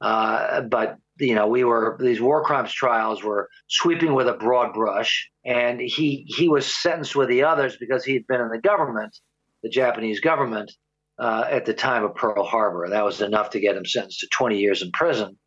Uh, 0.00 0.62
but 0.62 0.96
you 1.18 1.34
know, 1.34 1.46
we 1.46 1.64
were 1.64 1.98
these 2.00 2.20
war 2.20 2.44
crimes 2.44 2.72
trials 2.72 3.22
were 3.22 3.50
sweeping 3.68 4.14
with 4.14 4.26
a 4.26 4.34
broad 4.34 4.72
brush, 4.72 5.28
and 5.44 5.78
he 5.78 6.24
he 6.26 6.48
was 6.48 6.66
sentenced 6.66 7.14
with 7.14 7.28
the 7.28 7.42
others 7.42 7.76
because 7.76 8.04
he 8.04 8.14
had 8.14 8.26
been 8.26 8.40
in 8.40 8.48
the 8.48 8.58
government, 8.58 9.18
the 9.62 9.68
Japanese 9.68 10.20
government, 10.20 10.72
uh, 11.18 11.44
at 11.50 11.66
the 11.66 11.74
time 11.74 12.04
of 12.04 12.14
Pearl 12.14 12.42
Harbor. 12.42 12.88
That 12.88 13.04
was 13.04 13.20
enough 13.20 13.50
to 13.50 13.60
get 13.60 13.76
him 13.76 13.84
sentenced 13.84 14.20
to 14.20 14.28
20 14.32 14.58
years 14.58 14.80
in 14.80 14.92
prison. 14.92 15.38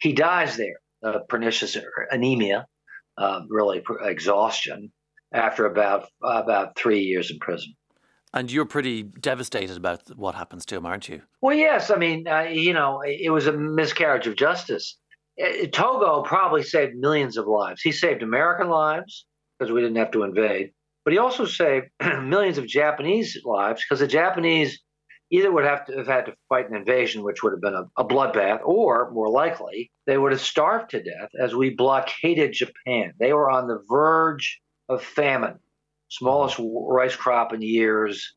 He 0.00 0.12
dies 0.12 0.58
there 0.58 0.80
uh, 1.02 1.20
pernicious 1.28 1.76
anemia, 2.10 2.66
uh, 3.16 3.40
really 3.48 3.82
exhaustion, 4.02 4.92
after 5.32 5.66
about 5.66 6.08
about 6.22 6.76
three 6.76 7.00
years 7.00 7.30
in 7.30 7.38
prison. 7.38 7.74
And 8.34 8.52
you're 8.52 8.66
pretty 8.66 9.02
devastated 9.02 9.76
about 9.76 10.08
what 10.16 10.34
happens 10.34 10.66
to 10.66 10.76
him, 10.76 10.84
aren't 10.84 11.08
you? 11.08 11.22
Well, 11.40 11.56
yes. 11.56 11.90
I 11.90 11.96
mean, 11.96 12.28
uh, 12.28 12.42
you 12.42 12.74
know, 12.74 13.00
it 13.02 13.30
was 13.30 13.46
a 13.46 13.52
miscarriage 13.52 14.26
of 14.26 14.36
justice. 14.36 14.98
Uh, 15.42 15.66
Togo 15.72 16.22
probably 16.22 16.62
saved 16.62 16.94
millions 16.96 17.36
of 17.36 17.46
lives. 17.46 17.80
He 17.80 17.92
saved 17.92 18.22
American 18.22 18.68
lives 18.68 19.24
because 19.58 19.72
we 19.72 19.80
didn't 19.80 19.96
have 19.96 20.10
to 20.10 20.24
invade, 20.24 20.72
but 21.04 21.12
he 21.12 21.18
also 21.18 21.46
saved 21.46 21.86
millions 22.22 22.58
of 22.58 22.66
Japanese 22.66 23.40
lives 23.44 23.82
because 23.82 24.00
the 24.00 24.06
Japanese 24.06 24.78
either 25.30 25.52
would 25.52 25.64
have 25.64 25.84
to 25.86 25.96
have 25.96 26.06
had 26.06 26.26
to 26.26 26.34
fight 26.48 26.68
an 26.70 26.76
invasion, 26.76 27.22
which 27.22 27.42
would 27.42 27.52
have 27.52 27.60
been 27.60 27.74
a, 27.74 27.84
a, 27.96 28.04
bloodbath, 28.04 28.60
or 28.64 29.10
more 29.12 29.28
likely, 29.28 29.90
they 30.06 30.16
would 30.16 30.32
have 30.32 30.40
starved 30.40 30.90
to 30.90 31.02
death 31.02 31.30
as 31.38 31.54
we 31.54 31.70
blockaded 31.70 32.52
Japan. 32.52 33.12
They 33.18 33.32
were 33.32 33.50
on 33.50 33.68
the 33.68 33.82
verge 33.88 34.60
of 34.88 35.02
famine, 35.02 35.58
smallest 36.08 36.58
rice 36.60 37.14
crop 37.14 37.52
in 37.52 37.60
years. 37.60 38.34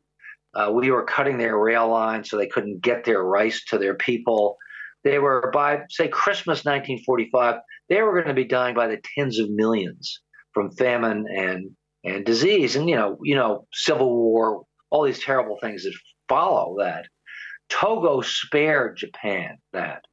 Uh, 0.54 0.70
we 0.74 0.92
were 0.92 1.04
cutting 1.04 1.38
their 1.38 1.58
rail 1.58 1.88
lines 1.88 2.30
so 2.30 2.38
they 2.38 2.48
couldn't 2.48 2.82
get 2.82 3.06
their 3.06 3.24
rice 3.24 3.64
to 3.66 3.78
their 3.78 3.96
people. 3.96 4.58
They 5.04 5.18
were, 5.18 5.50
by 5.54 5.84
say 5.90 6.10
Christmas 6.10 6.66
1945, 6.66 7.56
they 7.90 8.02
were 8.02 8.14
going 8.14 8.28
to 8.28 8.34
be 8.34 8.44
dying 8.44 8.76
by 8.76 8.88
the 8.88 9.02
tens 9.16 9.40
of 9.40 9.50
millions 9.50 10.22
from 10.54 10.72
famine 10.72 11.26
and 11.34 11.72
and 12.04 12.26
disease, 12.26 12.76
and 12.76 12.90
you 12.90 12.96
know, 12.96 13.20
you 13.22 13.36
know, 13.36 13.68
civil 13.72 14.12
war, 14.12 14.64
all 14.90 15.04
these 15.04 15.24
terrible 15.24 15.58
things 15.62 15.84
that 15.84 15.94
follow 16.32 16.78
that. 16.80 17.08
Togo 17.70 18.22
spared 18.22 18.98
Japan 18.98 19.58
that 19.74 20.06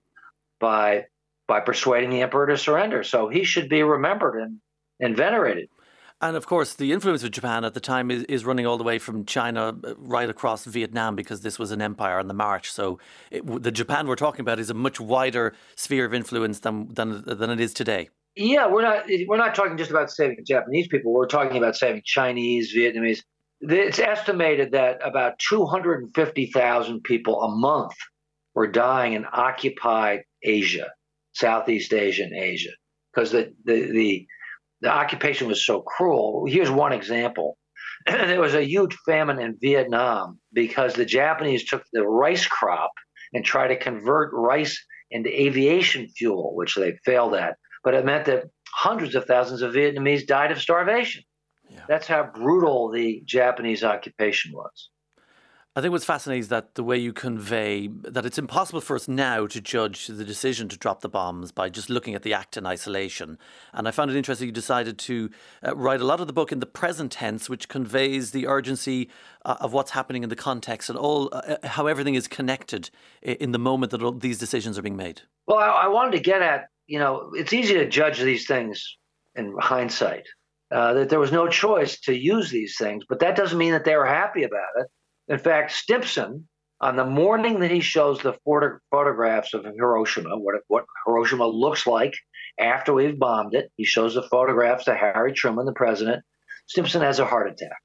by 0.60 1.06
by 1.46 1.60
persuading 1.60 2.10
the 2.10 2.20
emperor 2.20 2.46
to 2.46 2.58
surrender. 2.58 3.02
So 3.02 3.28
he 3.28 3.44
should 3.44 3.68
be 3.70 3.82
remembered 3.82 4.42
and, 4.42 4.60
and 5.00 5.16
venerated. 5.16 5.70
And 6.20 6.36
of 6.36 6.46
course, 6.46 6.74
the 6.74 6.92
influence 6.92 7.22
of 7.22 7.30
Japan 7.30 7.64
at 7.64 7.74
the 7.74 7.80
time 7.80 8.10
is, 8.10 8.24
is 8.24 8.44
running 8.44 8.66
all 8.66 8.76
the 8.76 8.84
way 8.84 8.98
from 8.98 9.24
China 9.24 9.68
uh, 9.68 9.94
right 9.96 10.28
across 10.28 10.64
Vietnam 10.64 11.16
because 11.16 11.40
this 11.40 11.58
was 11.58 11.70
an 11.70 11.80
empire 11.80 12.18
on 12.18 12.28
the 12.28 12.34
march. 12.34 12.70
So 12.70 12.98
it, 13.30 13.46
the 13.62 13.70
Japan 13.70 14.08
we're 14.08 14.16
talking 14.16 14.40
about 14.40 14.58
is 14.58 14.68
a 14.68 14.74
much 14.74 15.00
wider 15.00 15.54
sphere 15.76 16.04
of 16.04 16.12
influence 16.12 16.60
than, 16.60 16.92
than, 16.92 17.22
than 17.24 17.50
it 17.50 17.60
is 17.60 17.72
today. 17.72 18.10
Yeah, 18.36 18.68
we're 18.68 18.82
not 18.82 19.06
we're 19.26 19.36
not 19.36 19.54
talking 19.56 19.76
just 19.76 19.90
about 19.90 20.10
saving 20.10 20.44
Japanese 20.46 20.86
people. 20.86 21.12
We're 21.12 21.26
talking 21.26 21.56
about 21.56 21.74
saving 21.74 22.02
Chinese, 22.04 22.72
Vietnamese, 22.72 23.22
it's 23.60 23.98
estimated 23.98 24.72
that 24.72 24.98
about 25.04 25.38
250,000 25.38 27.02
people 27.02 27.42
a 27.42 27.56
month 27.56 27.94
were 28.54 28.66
dying 28.66 29.14
in 29.14 29.26
occupied 29.32 30.20
Asia, 30.42 30.90
Southeast 31.32 31.92
Asia 31.92 32.24
and 32.24 32.34
Asia, 32.34 32.70
because 33.12 33.30
the, 33.30 33.52
the, 33.64 33.90
the, 33.90 34.26
the 34.80 34.88
occupation 34.88 35.48
was 35.48 35.64
so 35.64 35.80
cruel. 35.80 36.46
Here's 36.48 36.70
one 36.70 36.92
example. 36.92 37.56
there 38.06 38.40
was 38.40 38.54
a 38.54 38.64
huge 38.64 38.96
famine 39.06 39.40
in 39.40 39.58
Vietnam 39.60 40.38
because 40.52 40.94
the 40.94 41.04
Japanese 41.04 41.64
took 41.64 41.82
the 41.92 42.06
rice 42.06 42.46
crop 42.46 42.92
and 43.32 43.44
tried 43.44 43.68
to 43.68 43.76
convert 43.76 44.32
rice 44.32 44.80
into 45.10 45.30
aviation 45.30 46.08
fuel, 46.08 46.54
which 46.54 46.74
they 46.74 46.96
failed 47.04 47.34
at. 47.34 47.56
But 47.82 47.94
it 47.94 48.04
meant 48.04 48.26
that 48.26 48.44
hundreds 48.74 49.14
of 49.14 49.24
thousands 49.24 49.62
of 49.62 49.72
Vietnamese 49.72 50.26
died 50.26 50.52
of 50.52 50.60
starvation. 50.60 51.22
That's 51.88 52.06
how 52.06 52.30
brutal 52.34 52.90
the 52.90 53.22
Japanese 53.24 53.82
occupation 53.82 54.52
was. 54.52 54.90
I 55.78 55.80
think 55.80 55.92
what's 55.92 56.04
fascinating 56.04 56.40
is 56.40 56.48
that 56.48 56.74
the 56.74 56.82
way 56.82 56.96
you 56.98 57.12
convey 57.12 57.88
that 58.02 58.26
it's 58.26 58.36
impossible 58.36 58.80
for 58.80 58.96
us 58.96 59.06
now 59.06 59.46
to 59.46 59.60
judge 59.60 60.08
the 60.08 60.24
decision 60.24 60.68
to 60.70 60.76
drop 60.76 61.02
the 61.02 61.08
bombs 61.08 61.52
by 61.52 61.68
just 61.68 61.88
looking 61.88 62.16
at 62.16 62.22
the 62.22 62.34
act 62.34 62.56
in 62.56 62.66
isolation. 62.66 63.38
And 63.72 63.86
I 63.86 63.92
found 63.92 64.10
it 64.10 64.16
interesting 64.16 64.48
you 64.48 64.52
decided 64.52 64.98
to 64.98 65.30
uh, 65.64 65.76
write 65.76 66.00
a 66.00 66.04
lot 66.04 66.20
of 66.20 66.26
the 66.26 66.32
book 66.32 66.50
in 66.50 66.58
the 66.58 66.66
present 66.66 67.12
tense, 67.12 67.48
which 67.48 67.68
conveys 67.68 68.32
the 68.32 68.48
urgency 68.48 69.08
uh, 69.44 69.56
of 69.60 69.72
what's 69.72 69.92
happening 69.92 70.24
in 70.24 70.30
the 70.30 70.36
context 70.36 70.90
and 70.90 70.98
all 70.98 71.28
uh, 71.32 71.56
uh 71.62 71.68
how 71.68 71.86
everything 71.86 72.16
is 72.16 72.26
connected 72.26 72.90
in 73.22 73.52
the 73.52 73.58
moment 73.58 73.92
that 73.92 74.02
all 74.02 74.10
these 74.10 74.38
decisions 74.38 74.78
are 74.78 74.82
being 74.82 74.96
made. 74.96 75.22
Well, 75.46 75.58
I, 75.58 75.84
I 75.84 75.88
wanted 75.88 76.12
to 76.12 76.20
get 76.20 76.42
at 76.42 76.70
you 76.88 76.98
know 76.98 77.30
it's 77.34 77.52
easy 77.52 77.74
to 77.74 77.88
judge 77.88 78.18
these 78.18 78.48
things 78.48 78.96
in 79.36 79.54
hindsight 79.60 80.26
uh, 80.70 80.94
that 80.94 81.08
there 81.08 81.20
was 81.20 81.32
no 81.32 81.48
choice 81.48 82.00
to 82.00 82.14
use 82.14 82.50
these 82.50 82.76
things, 82.78 83.04
but 83.08 83.20
that 83.20 83.36
doesn't 83.36 83.58
mean 83.58 83.72
that 83.72 83.84
they 83.84 83.96
were 83.96 84.06
happy 84.06 84.42
about 84.42 84.68
it. 84.76 84.86
In 85.28 85.38
fact, 85.38 85.72
Stimson, 85.72 86.48
on 86.80 86.96
the 86.96 87.04
morning 87.04 87.60
that 87.60 87.70
he 87.70 87.80
shows 87.80 88.20
the 88.20 88.34
photo- 88.44 88.78
photographs 88.90 89.54
of 89.54 89.64
Hiroshima, 89.64 90.36
what, 90.38 90.56
what 90.68 90.84
Hiroshima 91.06 91.46
looks 91.46 91.86
like 91.86 92.14
after 92.60 92.92
we've 92.92 93.18
bombed 93.18 93.54
it, 93.54 93.70
he 93.76 93.84
shows 93.84 94.14
the 94.14 94.22
photographs 94.22 94.84
to 94.84 94.94
Harry 94.94 95.32
Truman, 95.32 95.66
the 95.66 95.72
president. 95.72 96.22
Stimson 96.66 97.02
has 97.02 97.18
a 97.18 97.24
heart 97.24 97.50
attack. 97.50 97.78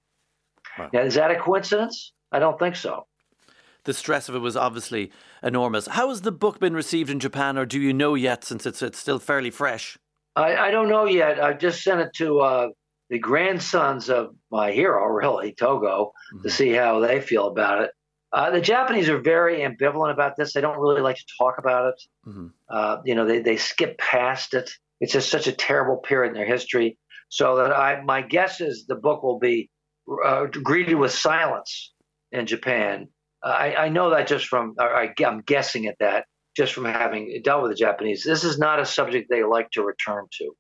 Wow. 0.78 0.90
Now, 0.94 1.02
is 1.02 1.16
that 1.16 1.32
a 1.32 1.40
coincidence? 1.40 2.14
I 2.32 2.40
don't 2.40 2.58
think 2.60 2.76
so. 2.76 3.06
The 3.86 3.94
stress 3.94 4.30
of 4.30 4.36
it 4.36 4.40
was 4.40 4.56
obviously 4.56 5.12
enormous. 5.42 5.88
How 5.88 6.10
has 6.10 6.22
the 6.22 6.32
book 6.32 6.60
been 6.60 6.74
received 6.74 7.10
in 7.10 7.20
Japan, 7.20 7.58
or 7.58 7.66
do 7.66 7.80
you 7.80 7.94
know 7.94 8.16
yet, 8.16 8.44
since 8.44 8.66
it's, 8.66 8.82
it's 8.82 8.98
still 8.98 9.20
fairly 9.20 9.52
fresh? 9.52 9.98
I, 10.36 10.56
I 10.56 10.72
don't 10.72 10.90
know 10.90 11.06
yet. 11.06 11.42
I've 11.42 11.60
just 11.60 11.84
sent 11.84 12.02
it 12.02 12.14
to 12.16 12.40
uh, 12.40 12.68
the 13.10 13.20
grandsons 13.20 14.10
of 14.10 14.36
my 14.52 14.72
hero, 14.72 15.06
really, 15.14 15.54
Togo, 15.54 16.12
mm-hmm. 16.34 16.44
to 16.44 16.50
see 16.50 16.72
how 16.72 17.00
they 17.00 17.22
feel 17.22 17.48
about 17.48 17.82
it. 17.82 17.92
Uh, 18.32 18.50
the 18.50 18.62
Japanese 18.62 19.10
are 19.10 19.20
very 19.20 19.60
ambivalent 19.60 20.12
about 20.12 20.36
this. 20.36 20.54
They 20.54 20.62
don't 20.62 20.80
really 20.80 21.02
like 21.02 21.18
to 21.18 21.26
talk 21.38 21.60
about 21.60 21.90
it. 21.90 22.04
Mm-hmm. 22.28 22.48
Uh, 22.68 22.98
you 23.06 23.14
know, 23.14 23.26
they, 23.26 23.40
they 23.40 23.58
skip 23.58 23.98
past 24.00 24.56
it. 24.56 24.72
It's 25.00 25.14
just 25.14 25.30
such 25.30 25.46
a 25.46 25.52
terrible 25.52 25.98
period 25.98 26.30
in 26.30 26.36
their 26.36 26.48
history. 26.48 26.98
So 27.30 27.58
that 27.58 27.72
I, 27.72 28.02
my 28.02 28.22
guess 28.22 28.60
is 28.60 28.86
the 28.88 28.96
book 28.96 29.22
will 29.22 29.38
be 29.38 29.70
uh, 30.26 30.46
greeted 30.46 30.96
with 30.96 31.12
silence 31.12 31.94
in 32.32 32.48
Japan. 32.48 33.08
I, 33.44 33.76
I, 33.76 33.90
know 33.90 34.12
that 34.12 34.28
just 34.28 34.48
from, 34.48 34.76
I, 34.80 35.14
I'm 35.26 35.42
guessing 35.42 35.88
at 35.88 35.98
that 36.00 36.26
just 36.56 36.74
from 36.74 36.86
having 36.86 37.42
dealt 37.44 37.64
with 37.64 37.72
the 37.72 37.78
Japanese. 37.78 38.24
This 38.24 38.44
is 38.44 38.58
not 38.58 38.80
a 38.80 38.86
subject 38.86 39.30
they 39.30 39.44
like 39.44 39.72
to 39.72 39.84
return 39.84 40.26
to. 40.40 40.56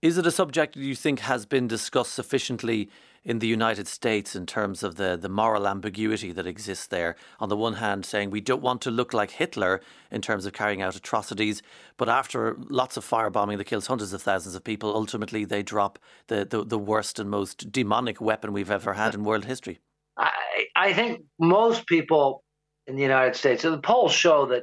Is 0.00 0.16
it 0.16 0.26
a 0.26 0.30
subject 0.30 0.76
you 0.76 0.94
think 0.94 1.20
has 1.20 1.44
been 1.44 1.66
discussed 1.66 2.14
sufficiently 2.14 2.88
in 3.24 3.40
the 3.40 3.48
United 3.48 3.88
States 3.88 4.36
in 4.36 4.46
terms 4.46 4.84
of 4.84 4.94
the, 4.94 5.18
the 5.20 5.28
moral 5.28 5.66
ambiguity 5.66 6.30
that 6.30 6.46
exists 6.46 6.86
there? 6.86 7.16
On 7.40 7.48
the 7.48 7.56
one 7.56 7.74
hand, 7.74 8.06
saying 8.06 8.30
we 8.30 8.40
don't 8.40 8.62
want 8.62 8.80
to 8.82 8.92
look 8.92 9.12
like 9.12 9.32
Hitler 9.32 9.80
in 10.12 10.22
terms 10.22 10.46
of 10.46 10.52
carrying 10.52 10.82
out 10.82 10.94
atrocities, 10.94 11.62
but 11.96 12.08
after 12.08 12.56
lots 12.68 12.96
of 12.96 13.04
firebombing 13.04 13.58
that 13.58 13.64
kills 13.64 13.88
hundreds 13.88 14.12
of 14.12 14.22
thousands 14.22 14.54
of 14.54 14.62
people, 14.62 14.94
ultimately 14.94 15.44
they 15.44 15.64
drop 15.64 15.98
the, 16.28 16.44
the, 16.44 16.64
the 16.64 16.78
worst 16.78 17.18
and 17.18 17.28
most 17.28 17.72
demonic 17.72 18.20
weapon 18.20 18.52
we've 18.52 18.70
ever 18.70 18.94
had 18.94 19.14
in 19.16 19.24
world 19.24 19.46
history. 19.46 19.80
I, 20.16 20.30
I 20.76 20.92
think 20.92 21.24
most 21.40 21.88
people 21.88 22.44
in 22.86 22.94
the 22.94 23.02
United 23.02 23.34
States, 23.34 23.62
so 23.62 23.72
the 23.72 23.78
polls 23.78 24.12
show 24.12 24.46
that 24.46 24.62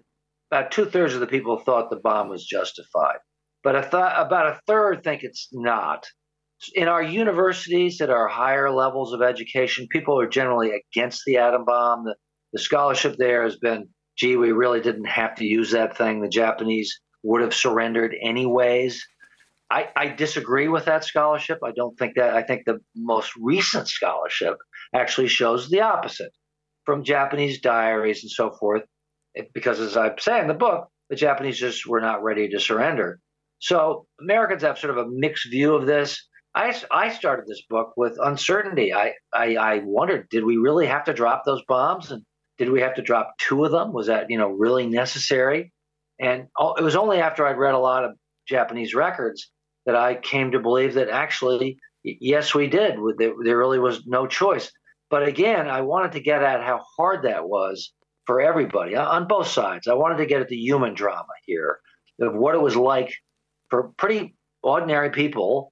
about 0.56 0.72
two 0.72 0.86
thirds 0.86 1.14
of 1.14 1.20
the 1.20 1.28
people 1.28 1.60
thought 1.60 1.90
the 1.90 1.98
bomb 1.98 2.30
was 2.30 2.46
justified, 2.46 3.18
but 3.62 3.74
th- 3.74 3.92
about 3.92 4.48
a 4.48 4.60
third 4.68 5.04
think 5.04 5.22
it's 5.24 5.50
not. 5.52 6.06
In 6.74 6.88
our 6.88 7.04
universities, 7.04 8.00
at 8.00 8.10
our 8.10 8.30
higher 8.30 8.72
levels 8.72 9.12
of 9.12 9.22
education, 9.22 9.88
people 9.90 10.18
are 10.18 10.30
generally 10.30 10.72
against 10.72 11.24
the 11.26 11.38
atom 11.38 11.66
bomb. 11.66 12.06
The, 12.06 12.16
the 12.54 12.60
scholarship 12.60 13.18
there 13.18 13.44
has 13.44 13.58
been, 13.58 13.90
gee, 14.18 14.38
we 14.38 14.54
really 14.54 14.80
didn't 14.80 15.06
have 15.06 15.36
to 15.36 15.46
use 15.46 15.72
that 15.72 15.98
thing. 15.98 16.22
The 16.22 16.30
Japanese 16.30 17.02
would 17.24 17.42
have 17.42 17.54
surrendered 17.54 18.16
anyways. 18.22 19.06
I, 19.70 19.90
I, 19.94 20.08
disagree 20.08 20.70
with 20.70 20.86
that 20.86 21.04
scholarship. 21.04 21.60
I 21.66 21.72
don't 21.72 21.98
think 21.98 22.16
that. 22.16 22.34
I 22.34 22.44
think 22.44 22.64
the 22.66 22.80
most 22.96 23.34
recent 23.36 23.90
scholarship 23.90 24.56
actually 24.94 25.28
shows 25.28 25.70
the 25.70 25.82
opposite 25.82 26.32
from 26.86 27.04
Japanese 27.04 27.60
diaries 27.60 28.24
and 28.24 28.32
so 28.32 28.52
forth 28.52 28.84
because 29.54 29.80
as 29.80 29.98
I 29.98 30.12
say 30.20 30.40
in 30.40 30.48
the 30.48 30.54
book, 30.54 30.88
the 31.10 31.16
Japanese 31.16 31.60
just 31.60 31.86
were 31.86 32.02
not 32.02 32.24
ready 32.24 32.50
to 32.50 32.60
surrender. 32.60 33.20
So 33.60 34.08
Americans 34.20 34.64
have 34.64 34.78
sort 34.78 34.98
of 34.98 35.06
a 35.06 35.10
mixed 35.10 35.50
view 35.50 35.76
of 35.76 35.86
this. 35.86 36.28
I, 36.54 36.76
I 36.92 37.12
started 37.12 37.46
this 37.48 37.64
book 37.70 37.94
with 37.98 38.18
uncertainty. 38.22 38.94
I, 38.94 39.14
I, 39.34 39.56
I 39.56 39.82
wondered, 39.84 40.30
did 40.30 40.46
we 40.46 40.58
really 40.58 40.88
have 40.88 41.04
to 41.06 41.14
drop 41.14 41.44
those 41.46 41.62
bombs? 41.68 42.12
And 42.12 42.24
did 42.58 42.70
we 42.70 42.82
have 42.82 42.96
to 42.96 43.02
drop 43.02 43.34
two 43.38 43.66
of 43.66 43.72
them? 43.72 43.92
Was 43.92 44.08
that, 44.08 44.30
you 44.30 44.38
know, 44.38 44.50
really 44.50 44.88
necessary? 44.88 45.74
And 46.20 46.48
it 46.78 46.84
was 46.84 46.96
only 46.96 47.20
after 47.20 47.46
I'd 47.46 47.58
read 47.58 47.74
a 47.74 47.80
lot 47.80 48.06
of 48.06 48.16
Japanese 48.48 48.96
records 48.96 49.52
that 49.86 49.96
I 49.96 50.16
came 50.16 50.52
to 50.52 50.60
believe 50.60 50.94
that 50.94 51.10
actually, 51.10 51.78
yes, 52.04 52.56
we 52.56 52.68
did. 52.68 52.96
There 53.18 53.58
really 53.58 53.80
was 53.80 54.06
no 54.06 54.26
choice. 54.26 54.72
But 55.10 55.28
again, 55.28 55.68
I 55.68 55.82
wanted 55.82 56.14
to 56.14 56.22
get 56.22 56.42
at 56.42 56.64
how 56.64 56.82
hard 56.98 57.24
that 57.24 57.48
was 57.48 57.92
for 58.26 58.42
everybody 58.42 58.96
on 58.96 59.28
both 59.28 59.48
sides. 59.48 59.88
I 59.88 59.94
wanted 59.94 60.18
to 60.18 60.26
get 60.26 60.42
at 60.42 60.48
the 60.48 60.58
human 60.58 60.94
drama 60.94 61.34
here 61.46 61.80
of 62.20 62.34
what 62.34 62.56
it 62.56 62.62
was 62.62 62.76
like 62.76 63.14
for 63.70 63.92
pretty 63.98 64.36
ordinary 64.64 65.10
people 65.10 65.72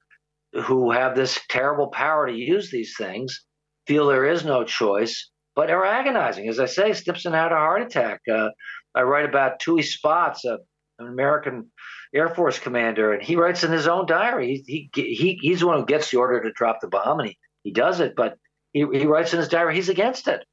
who 0.54 0.92
have 0.92 1.16
this 1.16 1.40
terrible 1.50 1.88
power 1.88 2.28
to 2.28 2.34
use 2.34 2.70
these 2.70 2.96
things, 2.98 3.46
feel 3.88 4.08
there 4.08 4.26
is 4.26 4.46
no 4.46 4.64
choice, 4.64 5.32
but 5.56 5.70
are 5.70 5.86
agonizing. 5.86 6.48
As 6.48 6.60
I 6.60 6.66
say, 6.66 6.94
Stimson 6.94 7.34
had 7.34 7.52
a 7.52 7.56
heart 7.56 7.82
attack. 7.82 8.22
Uh, 8.32 8.50
I 8.96 9.02
write 9.02 9.26
about 9.26 9.60
Tooey 9.60 9.84
Spaatz, 9.84 10.46
uh, 10.46 10.58
an 11.00 11.08
American 11.08 11.72
Air 12.14 12.30
Force 12.30 12.60
commander, 12.60 13.14
and 13.14 13.24
he 13.24 13.36
writes 13.36 13.64
in 13.64 13.72
his 13.72 13.88
own 13.88 14.06
diary. 14.06 14.64
He, 14.68 14.90
he, 14.94 15.16
he, 15.16 15.40
he's 15.42 15.62
the 15.62 15.68
one 15.68 15.80
who 15.80 15.86
gets 15.86 16.12
the 16.12 16.18
order 16.18 16.42
to 16.42 16.52
drop 16.52 16.80
the 16.82 16.88
bomb, 16.88 17.20
and 17.20 17.30
he, 17.30 17.38
he 17.64 17.72
does 17.72 18.00
it, 18.00 18.14
but 18.16 18.38
he, 18.72 18.86
he 18.94 19.06
writes 19.06 19.34
in 19.34 19.40
his 19.40 19.48
diary 19.48 19.76
he's 19.76 19.90
against 19.90 20.28
it, 20.28 20.46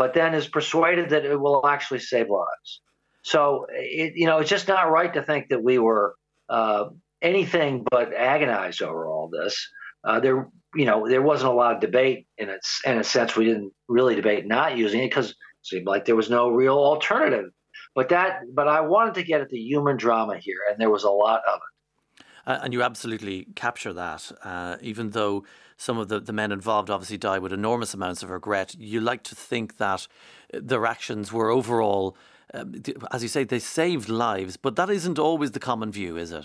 but 0.00 0.14
then 0.14 0.32
is 0.32 0.48
persuaded 0.48 1.10
that 1.10 1.26
it 1.26 1.38
will 1.38 1.66
actually 1.66 1.98
save 1.98 2.30
lives. 2.30 2.80
So 3.20 3.66
it, 3.68 4.14
you 4.16 4.24
know, 4.24 4.38
it's 4.38 4.48
just 4.48 4.66
not 4.66 4.90
right 4.90 5.12
to 5.12 5.22
think 5.22 5.50
that 5.50 5.62
we 5.62 5.78
were 5.78 6.14
uh, 6.48 6.84
anything 7.20 7.84
but 7.90 8.14
agonized 8.14 8.80
over 8.80 9.06
all 9.06 9.28
this. 9.28 9.54
Uh, 10.02 10.18
there, 10.18 10.48
you 10.74 10.86
know, 10.86 11.06
there 11.06 11.20
wasn't 11.20 11.52
a 11.52 11.54
lot 11.54 11.74
of 11.74 11.82
debate 11.82 12.26
in 12.38 12.48
its 12.48 12.80
in 12.86 12.96
a 12.96 13.04
sense. 13.04 13.36
We 13.36 13.44
didn't 13.44 13.74
really 13.88 14.14
debate 14.14 14.46
not 14.46 14.78
using 14.78 15.00
it 15.00 15.10
because 15.10 15.32
it 15.32 15.36
seemed 15.60 15.86
like 15.86 16.06
there 16.06 16.16
was 16.16 16.30
no 16.30 16.48
real 16.48 16.78
alternative. 16.78 17.50
But 17.94 18.08
that, 18.08 18.40
but 18.54 18.68
I 18.68 18.80
wanted 18.80 19.12
to 19.16 19.22
get 19.22 19.42
at 19.42 19.50
the 19.50 19.58
human 19.58 19.98
drama 19.98 20.38
here, 20.38 20.60
and 20.70 20.80
there 20.80 20.88
was 20.88 21.04
a 21.04 21.10
lot 21.10 21.42
of 21.46 21.60
it. 21.66 22.24
Uh, 22.46 22.60
and 22.62 22.72
you 22.72 22.82
absolutely 22.82 23.48
capture 23.54 23.92
that, 23.92 24.32
uh, 24.42 24.76
even 24.80 25.10
though 25.10 25.44
some 25.80 25.96
of 25.96 26.08
the, 26.08 26.20
the 26.20 26.32
men 26.32 26.52
involved 26.52 26.90
obviously 26.90 27.16
died 27.16 27.40
with 27.40 27.54
enormous 27.54 27.94
amounts 27.94 28.22
of 28.22 28.28
regret. 28.28 28.74
You 28.78 29.00
like 29.00 29.22
to 29.22 29.34
think 29.34 29.78
that 29.78 30.06
their 30.52 30.84
actions 30.84 31.32
were 31.32 31.48
overall, 31.48 32.18
uh, 32.52 32.66
as 33.10 33.22
you 33.22 33.30
say, 33.30 33.44
they 33.44 33.60
saved 33.60 34.10
lives, 34.10 34.58
but 34.58 34.76
that 34.76 34.90
isn't 34.90 35.18
always 35.18 35.52
the 35.52 35.58
common 35.58 35.90
view, 35.90 36.18
is 36.18 36.32
it? 36.32 36.44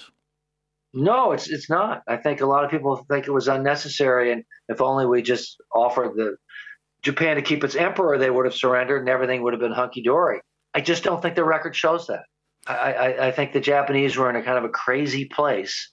No, 0.94 1.34
it's 1.34 1.50
it's 1.50 1.70
not. 1.70 2.02
I 2.08 2.16
think 2.16 2.40
a 2.40 2.46
lot 2.46 2.64
of 2.64 2.72
people 2.72 2.96
think 3.10 3.28
it 3.28 3.32
was 3.32 3.50
unnecessary, 3.50 4.32
and 4.32 4.46
if 4.70 4.80
only 4.80 5.06
we 5.06 5.22
just 5.22 5.58
offered 5.76 6.16
the 6.16 6.38
Japan 7.02 7.36
to 7.36 7.42
keep 7.42 7.66
its 7.66 7.76
emperor, 7.76 8.18
they 8.18 8.30
would 8.30 8.46
have 8.46 8.56
surrendered, 8.56 9.02
and 9.02 9.10
everything 9.10 9.44
would 9.44 9.52
have 9.52 9.60
been 9.60 9.74
hunky 9.74 10.02
dory. 10.02 10.40
I 10.74 10.80
just 10.80 11.04
don't 11.04 11.22
think 11.22 11.36
the 11.36 11.44
record 11.44 11.76
shows 11.76 12.08
that. 12.08 12.24
I, 12.66 12.94
I, 12.94 13.28
I 13.28 13.32
think 13.32 13.52
the 13.52 13.60
Japanese 13.60 14.16
were 14.16 14.30
in 14.30 14.38
a 14.38 14.44
kind 14.44 14.58
of 14.58 14.64
a 14.64 14.70
crazy 14.70 15.26
place, 15.26 15.92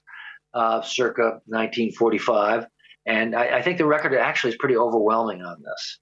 uh, 0.53 0.81
circa 0.81 1.41
1945, 1.47 2.67
and 3.05 3.35
I, 3.35 3.57
I, 3.57 3.61
think 3.61 3.77
the 3.77 3.85
record 3.85 4.13
actually 4.15 4.51
is 4.51 4.57
pretty 4.57 4.77
overwhelming 4.77 5.41
on 5.41 5.61
this. 5.61 5.99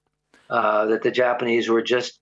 Uh, 0.48 0.86
that 0.86 1.02
the 1.02 1.10
Japanese 1.10 1.68
were 1.68 1.82
just, 1.82 2.20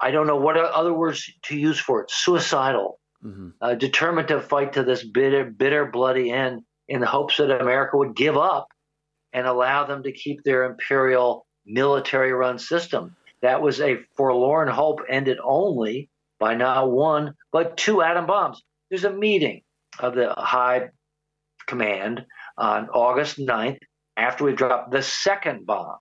I 0.00 0.10
don't 0.10 0.26
know 0.26 0.36
what 0.36 0.56
other 0.56 0.92
words 0.92 1.30
to 1.44 1.56
use 1.56 1.78
for 1.78 2.02
it, 2.02 2.10
suicidal 2.10 2.98
mm-hmm. 3.24 3.48
uh, 3.60 3.74
determined 3.74 4.28
to 4.28 4.40
fight 4.40 4.72
to 4.74 4.82
this 4.82 5.04
bitter, 5.04 5.44
bitter, 5.44 5.86
bloody 5.86 6.30
end 6.30 6.62
in 6.88 7.00
the 7.00 7.06
hopes 7.06 7.36
that 7.36 7.60
America 7.60 7.96
would 7.96 8.16
give 8.16 8.36
up 8.36 8.68
and 9.32 9.46
allow 9.46 9.84
them 9.84 10.02
to 10.02 10.12
keep 10.12 10.42
their 10.42 10.64
imperial 10.64 11.46
military 11.64 12.32
run 12.32 12.58
system. 12.58 13.16
That 13.42 13.62
was 13.62 13.80
a 13.80 13.98
forlorn 14.16 14.68
hope 14.68 15.00
ended 15.08 15.38
only 15.42 16.08
by 16.38 16.54
not 16.54 16.90
one, 16.90 17.34
but 17.50 17.76
two 17.76 18.02
atom 18.02 18.26
bombs. 18.26 18.62
There's 18.90 19.04
a 19.04 19.12
meeting 19.12 19.62
of 19.98 20.14
the 20.14 20.34
high 20.36 20.90
command 21.66 22.24
on 22.58 22.88
August 22.90 23.38
9th 23.38 23.78
after 24.16 24.44
we've 24.44 24.56
dropped 24.56 24.90
the 24.90 25.02
second 25.02 25.66
bomb. 25.66 25.96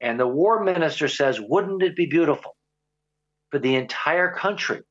And 0.00 0.18
the 0.18 0.26
war 0.26 0.62
minister 0.62 1.08
says, 1.08 1.40
Wouldn't 1.40 1.82
it 1.82 1.96
be 1.96 2.06
beautiful 2.06 2.56
for 3.50 3.58
the 3.58 3.74
entire 3.74 4.32
country 4.32 4.82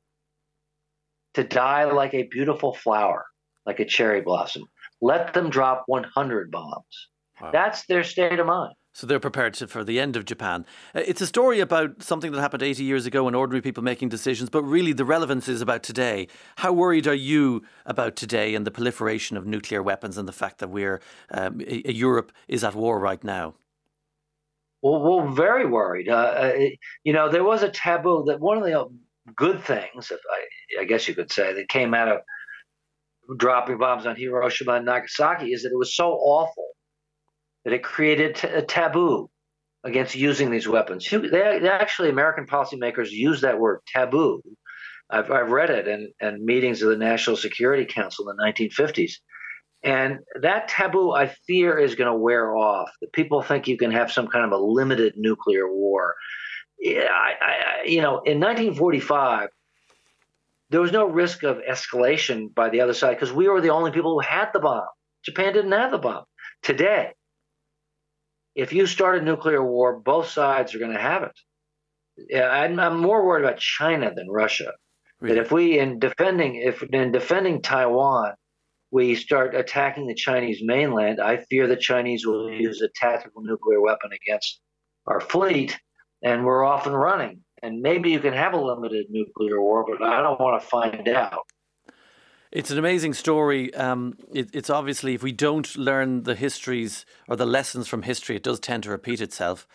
to 1.34 1.44
die 1.44 1.84
like 1.84 2.14
a 2.14 2.24
beautiful 2.24 2.74
flower, 2.74 3.24
like 3.64 3.80
a 3.80 3.84
cherry 3.84 4.20
blossom. 4.20 4.64
Let 5.00 5.34
them 5.34 5.50
drop 5.50 5.84
100 5.86 6.50
bombs. 6.50 7.08
Wow. 7.40 7.50
That's 7.52 7.86
their 7.86 8.02
state 8.02 8.38
of 8.38 8.46
mind. 8.46 8.74
So 8.98 9.06
they're 9.06 9.20
prepared 9.20 9.54
to, 9.54 9.68
for 9.68 9.84
the 9.84 10.00
end 10.00 10.16
of 10.16 10.24
Japan. 10.24 10.66
Uh, 10.92 11.02
it's 11.06 11.20
a 11.20 11.26
story 11.28 11.60
about 11.60 12.02
something 12.02 12.32
that 12.32 12.40
happened 12.40 12.64
80 12.64 12.82
years 12.82 13.06
ago 13.06 13.28
and 13.28 13.36
ordinary 13.36 13.62
people 13.62 13.84
making 13.84 14.08
decisions, 14.08 14.50
but 14.50 14.64
really 14.64 14.92
the 14.92 15.04
relevance 15.04 15.46
is 15.46 15.60
about 15.60 15.84
today. 15.84 16.26
How 16.56 16.72
worried 16.72 17.06
are 17.06 17.14
you 17.14 17.62
about 17.86 18.16
today 18.16 18.56
and 18.56 18.66
the 18.66 18.72
proliferation 18.72 19.36
of 19.36 19.46
nuclear 19.46 19.84
weapons 19.84 20.18
and 20.18 20.26
the 20.26 20.32
fact 20.32 20.58
that 20.58 20.70
we're 20.70 21.00
um, 21.30 21.60
Europe 21.60 22.32
is 22.48 22.64
at 22.64 22.74
war 22.74 22.98
right 22.98 23.22
now? 23.22 23.54
Well, 24.82 25.00
we're 25.00 25.30
very 25.30 25.64
worried. 25.64 26.08
Uh, 26.08 26.16
uh 26.16 26.52
you 27.04 27.12
know, 27.12 27.28
there 27.28 27.44
was 27.44 27.62
a 27.62 27.68
taboo 27.68 28.24
that 28.26 28.40
one 28.40 28.58
of 28.58 28.64
the 28.64 28.90
good 29.36 29.62
things, 29.62 30.10
I, 30.10 30.80
I 30.80 30.84
guess 30.86 31.06
you 31.06 31.14
could 31.14 31.30
say, 31.30 31.54
that 31.54 31.68
came 31.68 31.94
out 31.94 32.08
of 32.08 33.38
dropping 33.38 33.78
bombs 33.78 34.06
on 34.06 34.16
Hiroshima 34.16 34.72
and 34.72 34.86
Nagasaki 34.86 35.52
is 35.52 35.62
that 35.62 35.70
it 35.70 35.78
was 35.78 35.94
so 35.94 36.14
awful 36.14 36.67
that 37.68 37.74
it 37.74 37.82
created 37.82 38.36
t- 38.36 38.48
a 38.48 38.62
taboo 38.62 39.28
against 39.84 40.14
using 40.14 40.50
these 40.50 40.66
weapons. 40.66 41.08
They, 41.10 41.28
they 41.28 41.68
actually, 41.68 42.10
American 42.10 42.46
policymakers 42.46 43.10
use 43.10 43.42
that 43.42 43.58
word 43.58 43.80
taboo. 43.86 44.42
I've, 45.10 45.30
I've 45.30 45.50
read 45.50 45.70
it 45.70 45.86
in, 45.86 46.12
in 46.20 46.44
meetings 46.44 46.82
of 46.82 46.90
the 46.90 46.96
National 46.96 47.36
Security 47.36 47.86
Council 47.86 48.28
in 48.28 48.36
the 48.36 48.42
1950s. 48.42 49.12
And 49.84 50.18
that 50.42 50.68
taboo, 50.68 51.12
I 51.12 51.32
fear, 51.46 51.78
is 51.78 51.94
going 51.94 52.10
to 52.10 52.18
wear 52.18 52.56
off. 52.56 52.90
People 53.12 53.42
think 53.42 53.68
you 53.68 53.78
can 53.78 53.92
have 53.92 54.10
some 54.10 54.26
kind 54.26 54.44
of 54.44 54.52
a 54.52 54.62
limited 54.62 55.14
nuclear 55.16 55.72
war 55.72 56.16
yeah, 56.78 57.08
I, 57.10 57.34
I, 57.40 57.84
you 57.86 58.02
know, 58.02 58.20
in 58.20 58.40
1945, 58.40 59.48
there 60.70 60.80
was 60.80 60.92
no 60.92 61.06
risk 61.06 61.42
of 61.42 61.58
escalation 61.68 62.54
by 62.54 62.68
the 62.68 62.80
other 62.80 62.94
side 62.94 63.14
because 63.14 63.32
we 63.32 63.48
were 63.48 63.60
the 63.60 63.70
only 63.70 63.90
people 63.90 64.12
who 64.12 64.20
had 64.20 64.50
the 64.52 64.60
bomb. 64.60 64.86
Japan 65.24 65.52
didn't 65.52 65.72
have 65.72 65.90
the 65.90 65.98
bomb. 65.98 66.24
Today, 66.62 67.12
if 68.58 68.72
you 68.72 68.88
start 68.88 69.18
a 69.18 69.24
nuclear 69.24 69.64
war, 69.64 70.00
both 70.00 70.28
sides 70.28 70.74
are 70.74 70.80
going 70.80 70.92
to 70.92 71.00
have 71.00 71.22
it. 71.22 71.38
Yeah, 72.28 72.48
I'm, 72.48 72.80
I'm, 72.80 72.98
more 72.98 73.24
worried 73.24 73.44
about 73.44 73.60
China 73.60 74.12
than 74.12 74.28
Russia. 74.28 74.72
Really? 75.20 75.36
That 75.36 75.42
if 75.42 75.52
we, 75.52 75.78
in 75.78 76.00
defending, 76.00 76.56
if 76.56 76.82
in 76.82 77.12
defending 77.12 77.62
Taiwan, 77.62 78.32
we 78.90 79.14
start 79.14 79.54
attacking 79.54 80.08
the 80.08 80.14
Chinese 80.14 80.58
mainland, 80.60 81.20
I 81.20 81.36
fear 81.48 81.68
the 81.68 81.76
Chinese 81.76 82.26
will 82.26 82.48
mm. 82.48 82.60
use 82.60 82.82
a 82.82 82.88
tactical 82.96 83.42
nuclear 83.42 83.80
weapon 83.80 84.10
against 84.12 84.60
our 85.06 85.20
fleet 85.20 85.78
and 86.24 86.44
we're 86.44 86.64
off 86.64 86.88
and 86.88 86.98
running. 86.98 87.44
And 87.62 87.80
maybe 87.80 88.10
you 88.10 88.18
can 88.18 88.34
have 88.34 88.54
a 88.54 88.60
limited 88.60 89.06
nuclear 89.08 89.60
war, 89.60 89.86
but 89.88 90.04
I 90.04 90.20
don't 90.20 90.40
want 90.40 90.60
to 90.60 90.66
find 90.66 91.08
out. 91.08 91.46
It's 92.50 92.70
an 92.70 92.78
amazing 92.78 93.14
story. 93.14 93.74
Um, 93.74 94.16
it, 94.32 94.50
it's 94.54 94.70
obviously, 94.70 95.14
if 95.14 95.22
we 95.22 95.32
don't 95.32 95.76
learn 95.76 96.22
the 96.22 96.34
histories 96.34 97.04
or 97.28 97.36
the 97.36 97.46
lessons 97.46 97.88
from 97.88 98.02
history, 98.02 98.36
it 98.36 98.42
does 98.42 98.58
tend 98.58 98.84
to 98.84 98.90
repeat 98.90 99.20
itself. 99.20 99.66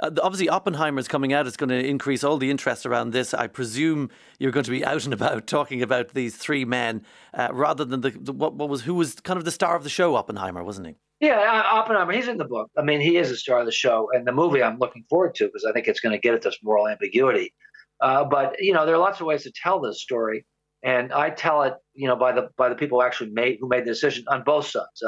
Uh, 0.00 0.10
obviously, 0.22 0.48
Oppenheimer 0.48 0.98
is 0.98 1.08
coming 1.08 1.34
out. 1.34 1.46
It's 1.46 1.58
going 1.58 1.68
to 1.68 1.86
increase 1.86 2.24
all 2.24 2.38
the 2.38 2.50
interest 2.50 2.86
around 2.86 3.10
this. 3.10 3.34
I 3.34 3.48
presume 3.48 4.10
you're 4.38 4.50
going 4.50 4.64
to 4.64 4.70
be 4.70 4.84
out 4.84 5.04
and 5.04 5.12
about 5.12 5.46
talking 5.46 5.82
about 5.82 6.14
these 6.14 6.36
three 6.36 6.64
men 6.64 7.04
uh, 7.34 7.48
rather 7.52 7.84
than 7.84 8.00
the, 8.00 8.10
the 8.10 8.32
what, 8.32 8.54
what 8.54 8.70
was 8.70 8.82
who 8.82 8.94
was 8.94 9.14
kind 9.16 9.36
of 9.36 9.44
the 9.44 9.50
star 9.50 9.76
of 9.76 9.84
the 9.84 9.90
show, 9.90 10.14
Oppenheimer, 10.14 10.64
wasn't 10.64 10.86
he? 10.86 10.96
Yeah, 11.20 11.62
Oppenheimer. 11.70 12.12
He's 12.12 12.28
in 12.28 12.38
the 12.38 12.44
book. 12.44 12.70
I 12.76 12.82
mean, 12.82 13.00
he 13.00 13.16
is 13.16 13.30
a 13.30 13.36
star 13.36 13.60
of 13.60 13.66
the 13.66 13.72
show, 13.72 14.08
and 14.12 14.26
the 14.26 14.32
movie 14.32 14.62
I'm 14.62 14.78
looking 14.78 15.04
forward 15.08 15.34
to 15.36 15.46
because 15.46 15.64
I 15.64 15.72
think 15.72 15.86
it's 15.86 16.00
going 16.00 16.14
to 16.14 16.18
get 16.18 16.34
at 16.34 16.42
this 16.42 16.58
moral 16.62 16.88
ambiguity. 16.88 17.52
Uh, 18.00 18.24
but 18.24 18.56
you 18.58 18.72
know, 18.72 18.86
there 18.86 18.94
are 18.94 18.98
lots 18.98 19.20
of 19.20 19.26
ways 19.26 19.44
to 19.44 19.52
tell 19.52 19.80
this 19.80 20.02
story, 20.02 20.44
and 20.82 21.12
I 21.12 21.30
tell 21.30 21.62
it, 21.62 21.74
you 21.94 22.08
know, 22.08 22.16
by 22.16 22.32
the 22.32 22.48
by 22.56 22.68
the 22.68 22.74
people 22.74 23.00
who 23.00 23.06
actually 23.06 23.30
made 23.30 23.58
who 23.60 23.68
made 23.68 23.82
the 23.82 23.90
decision 23.90 24.24
on 24.28 24.42
both 24.42 24.66
sides, 24.66 25.02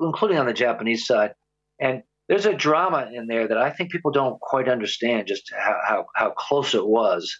including 0.00 0.38
on 0.38 0.46
the 0.46 0.52
Japanese 0.52 1.06
side. 1.06 1.32
And 1.80 2.02
there's 2.28 2.46
a 2.46 2.54
drama 2.54 3.10
in 3.12 3.26
there 3.26 3.48
that 3.48 3.58
I 3.58 3.70
think 3.70 3.90
people 3.90 4.12
don't 4.12 4.40
quite 4.40 4.68
understand 4.68 5.26
just 5.26 5.52
how 5.56 5.76
how, 5.86 6.06
how 6.14 6.30
close 6.30 6.74
it 6.74 6.86
was, 6.86 7.34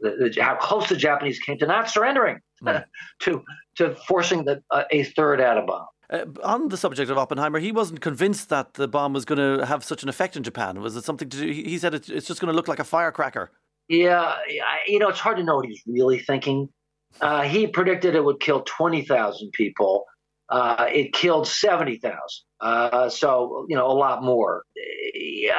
the, 0.00 0.30
the, 0.34 0.42
how 0.42 0.54
close 0.56 0.88
the 0.88 0.96
Japanese 0.96 1.38
came 1.40 1.58
to 1.58 1.66
not 1.66 1.90
surrendering, 1.90 2.38
mm. 2.62 2.84
to 3.20 3.42
to 3.76 3.96
forcing 4.06 4.44
the, 4.44 4.62
uh, 4.70 4.84
a 4.90 5.02
third 5.02 5.40
atom 5.40 5.66
bomb. 5.66 5.86
Uh, 6.10 6.26
on 6.44 6.68
the 6.68 6.76
subject 6.76 7.10
of 7.10 7.18
Oppenheimer, 7.18 7.58
he 7.58 7.72
wasn't 7.72 8.00
convinced 8.00 8.48
that 8.50 8.74
the 8.74 8.86
bomb 8.86 9.12
was 9.12 9.24
going 9.24 9.38
to 9.38 9.66
have 9.66 9.82
such 9.82 10.02
an 10.02 10.08
effect 10.08 10.36
in 10.36 10.42
Japan. 10.42 10.80
Was 10.80 10.94
it 10.94 11.04
something 11.04 11.28
to 11.30 11.36
do? 11.36 11.46
He 11.50 11.78
said 11.78 11.94
it's 11.94 12.06
just 12.06 12.40
going 12.40 12.52
to 12.52 12.54
look 12.54 12.68
like 12.68 12.78
a 12.78 12.84
firecracker. 12.84 13.50
Yeah, 13.88 14.36
you 14.86 14.98
know, 14.98 15.08
it's 15.08 15.18
hard 15.18 15.36
to 15.38 15.42
know 15.42 15.56
what 15.56 15.66
he's 15.66 15.82
really 15.86 16.18
thinking. 16.18 16.68
Uh, 17.20 17.42
he 17.42 17.66
predicted 17.66 18.14
it 18.14 18.24
would 18.24 18.40
kill 18.40 18.62
20,000 18.62 19.50
people. 19.52 20.04
Uh, 20.48 20.86
it 20.92 21.12
killed 21.12 21.46
70,000. 21.46 22.18
Uh, 22.60 23.08
so, 23.08 23.66
you 23.68 23.76
know, 23.76 23.86
a 23.86 23.92
lot 23.92 24.22
more. 24.22 24.64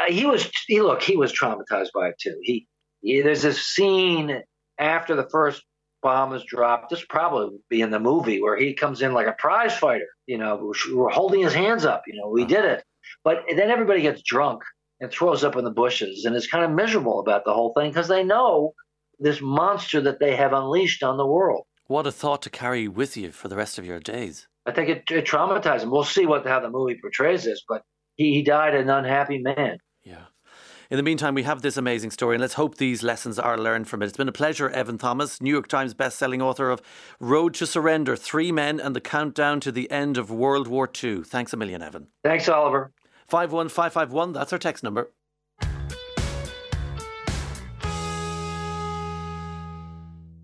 He 0.07 0.25
was, 0.25 0.49
he, 0.67 0.81
look, 0.81 1.01
he 1.01 1.17
was 1.17 1.33
traumatized 1.33 1.89
by 1.93 2.09
it 2.09 2.15
too. 2.19 2.37
He, 2.41 2.67
he 3.01 3.21
there's 3.21 3.41
this 3.41 3.61
scene 3.61 4.41
after 4.77 5.15
the 5.15 5.27
first 5.29 5.63
bomb 6.01 6.33
is 6.33 6.43
dropped. 6.43 6.89
This 6.89 7.03
probably 7.07 7.45
would 7.45 7.69
be 7.69 7.81
in 7.81 7.89
the 7.89 7.99
movie 7.99 8.41
where 8.41 8.57
he 8.57 8.73
comes 8.73 9.01
in 9.01 9.13
like 9.13 9.27
a 9.27 9.35
prize 9.37 9.75
fighter. 9.75 10.07
You 10.27 10.37
know, 10.37 10.71
we're 10.91 11.09
holding 11.09 11.41
his 11.41 11.53
hands 11.53 11.85
up. 11.85 12.03
You 12.07 12.19
know, 12.19 12.29
we 12.29 12.43
uh-huh. 12.43 12.49
did 12.49 12.65
it. 12.65 12.83
But 13.23 13.43
then 13.55 13.71
everybody 13.71 14.01
gets 14.01 14.21
drunk 14.21 14.61
and 14.99 15.11
throws 15.11 15.43
up 15.43 15.55
in 15.55 15.63
the 15.63 15.71
bushes 15.71 16.25
and 16.25 16.35
is 16.35 16.47
kind 16.47 16.63
of 16.63 16.71
miserable 16.71 17.19
about 17.19 17.43
the 17.43 17.53
whole 17.53 17.73
thing 17.73 17.89
because 17.89 18.07
they 18.07 18.23
know 18.23 18.73
this 19.19 19.41
monster 19.41 20.01
that 20.01 20.19
they 20.19 20.36
have 20.36 20.54
unleashed 20.54 21.04
on 21.04 21.17
the 21.17 21.25
world. 21.25 21.65
What 21.88 22.08
a 22.08 22.12
thought 22.12 22.41
to 22.43 22.49
carry 22.49 22.88
with 22.88 23.15
you 23.15 23.32
for 23.32 23.47
the 23.47 23.56
rest 23.56 23.78
of 23.78 23.86
your 23.86 23.99
days. 23.99 24.47
I 24.65 24.71
think 24.71 24.89
it, 24.89 25.04
it 25.12 25.25
traumatized 25.25 25.82
him. 25.82 25.91
We'll 25.91 26.04
see 26.04 26.25
what 26.25 26.45
how 26.45 26.60
the 26.60 26.69
movie 26.69 26.97
portrays 26.99 27.43
this, 27.43 27.62
but 27.67 27.84
he, 28.15 28.34
he 28.34 28.41
died 28.43 28.73
an 28.73 28.89
unhappy 28.89 29.38
man. 29.38 29.78
Yeah. 30.04 30.25
In 30.89 30.97
the 30.97 31.04
meantime, 31.04 31.34
we 31.34 31.43
have 31.43 31.62
this 31.62 31.78
amazing 31.78 32.12
story, 32.12 32.36
and 32.36 32.41
let's 32.41 32.54
hope 32.54 32.78
these 32.78 33.01
lessons 33.01 33.39
are 33.39 33.58
learned 33.58 33.88
from 33.88 34.01
it. 34.01 34.06
It's 34.06 34.17
been 34.17 34.30
a 34.30 34.32
pleasure, 34.32 34.69
Evan 34.69 34.97
Thomas, 34.97 35.41
New 35.41 35.49
York 35.49 35.67
Times 35.67 35.95
best-selling 35.95 36.41
author 36.41 36.69
of 36.69 36.82
Road 37.19 37.56
to 37.56 37.65
Surrender, 37.65 38.15
Three 38.15 38.51
Men 38.51 38.80
and 38.80 38.95
the 38.95 39.01
Countdown 39.01 39.60
to 39.62 39.71
the 39.71 39.89
End 39.89 40.17
of 40.17 40.30
World 40.30 40.67
War 40.67 40.89
II. 41.04 41.23
Thanks 41.23 41.54
a 41.54 41.58
million, 41.58 41.82
Evan. 41.82 42.08
Thanks, 42.23 42.47
Oliver. 42.47 42.91
51551, 43.28 44.34
that's 44.34 44.54
our 44.54 44.60
text 44.60 44.84
number. 44.84 45.12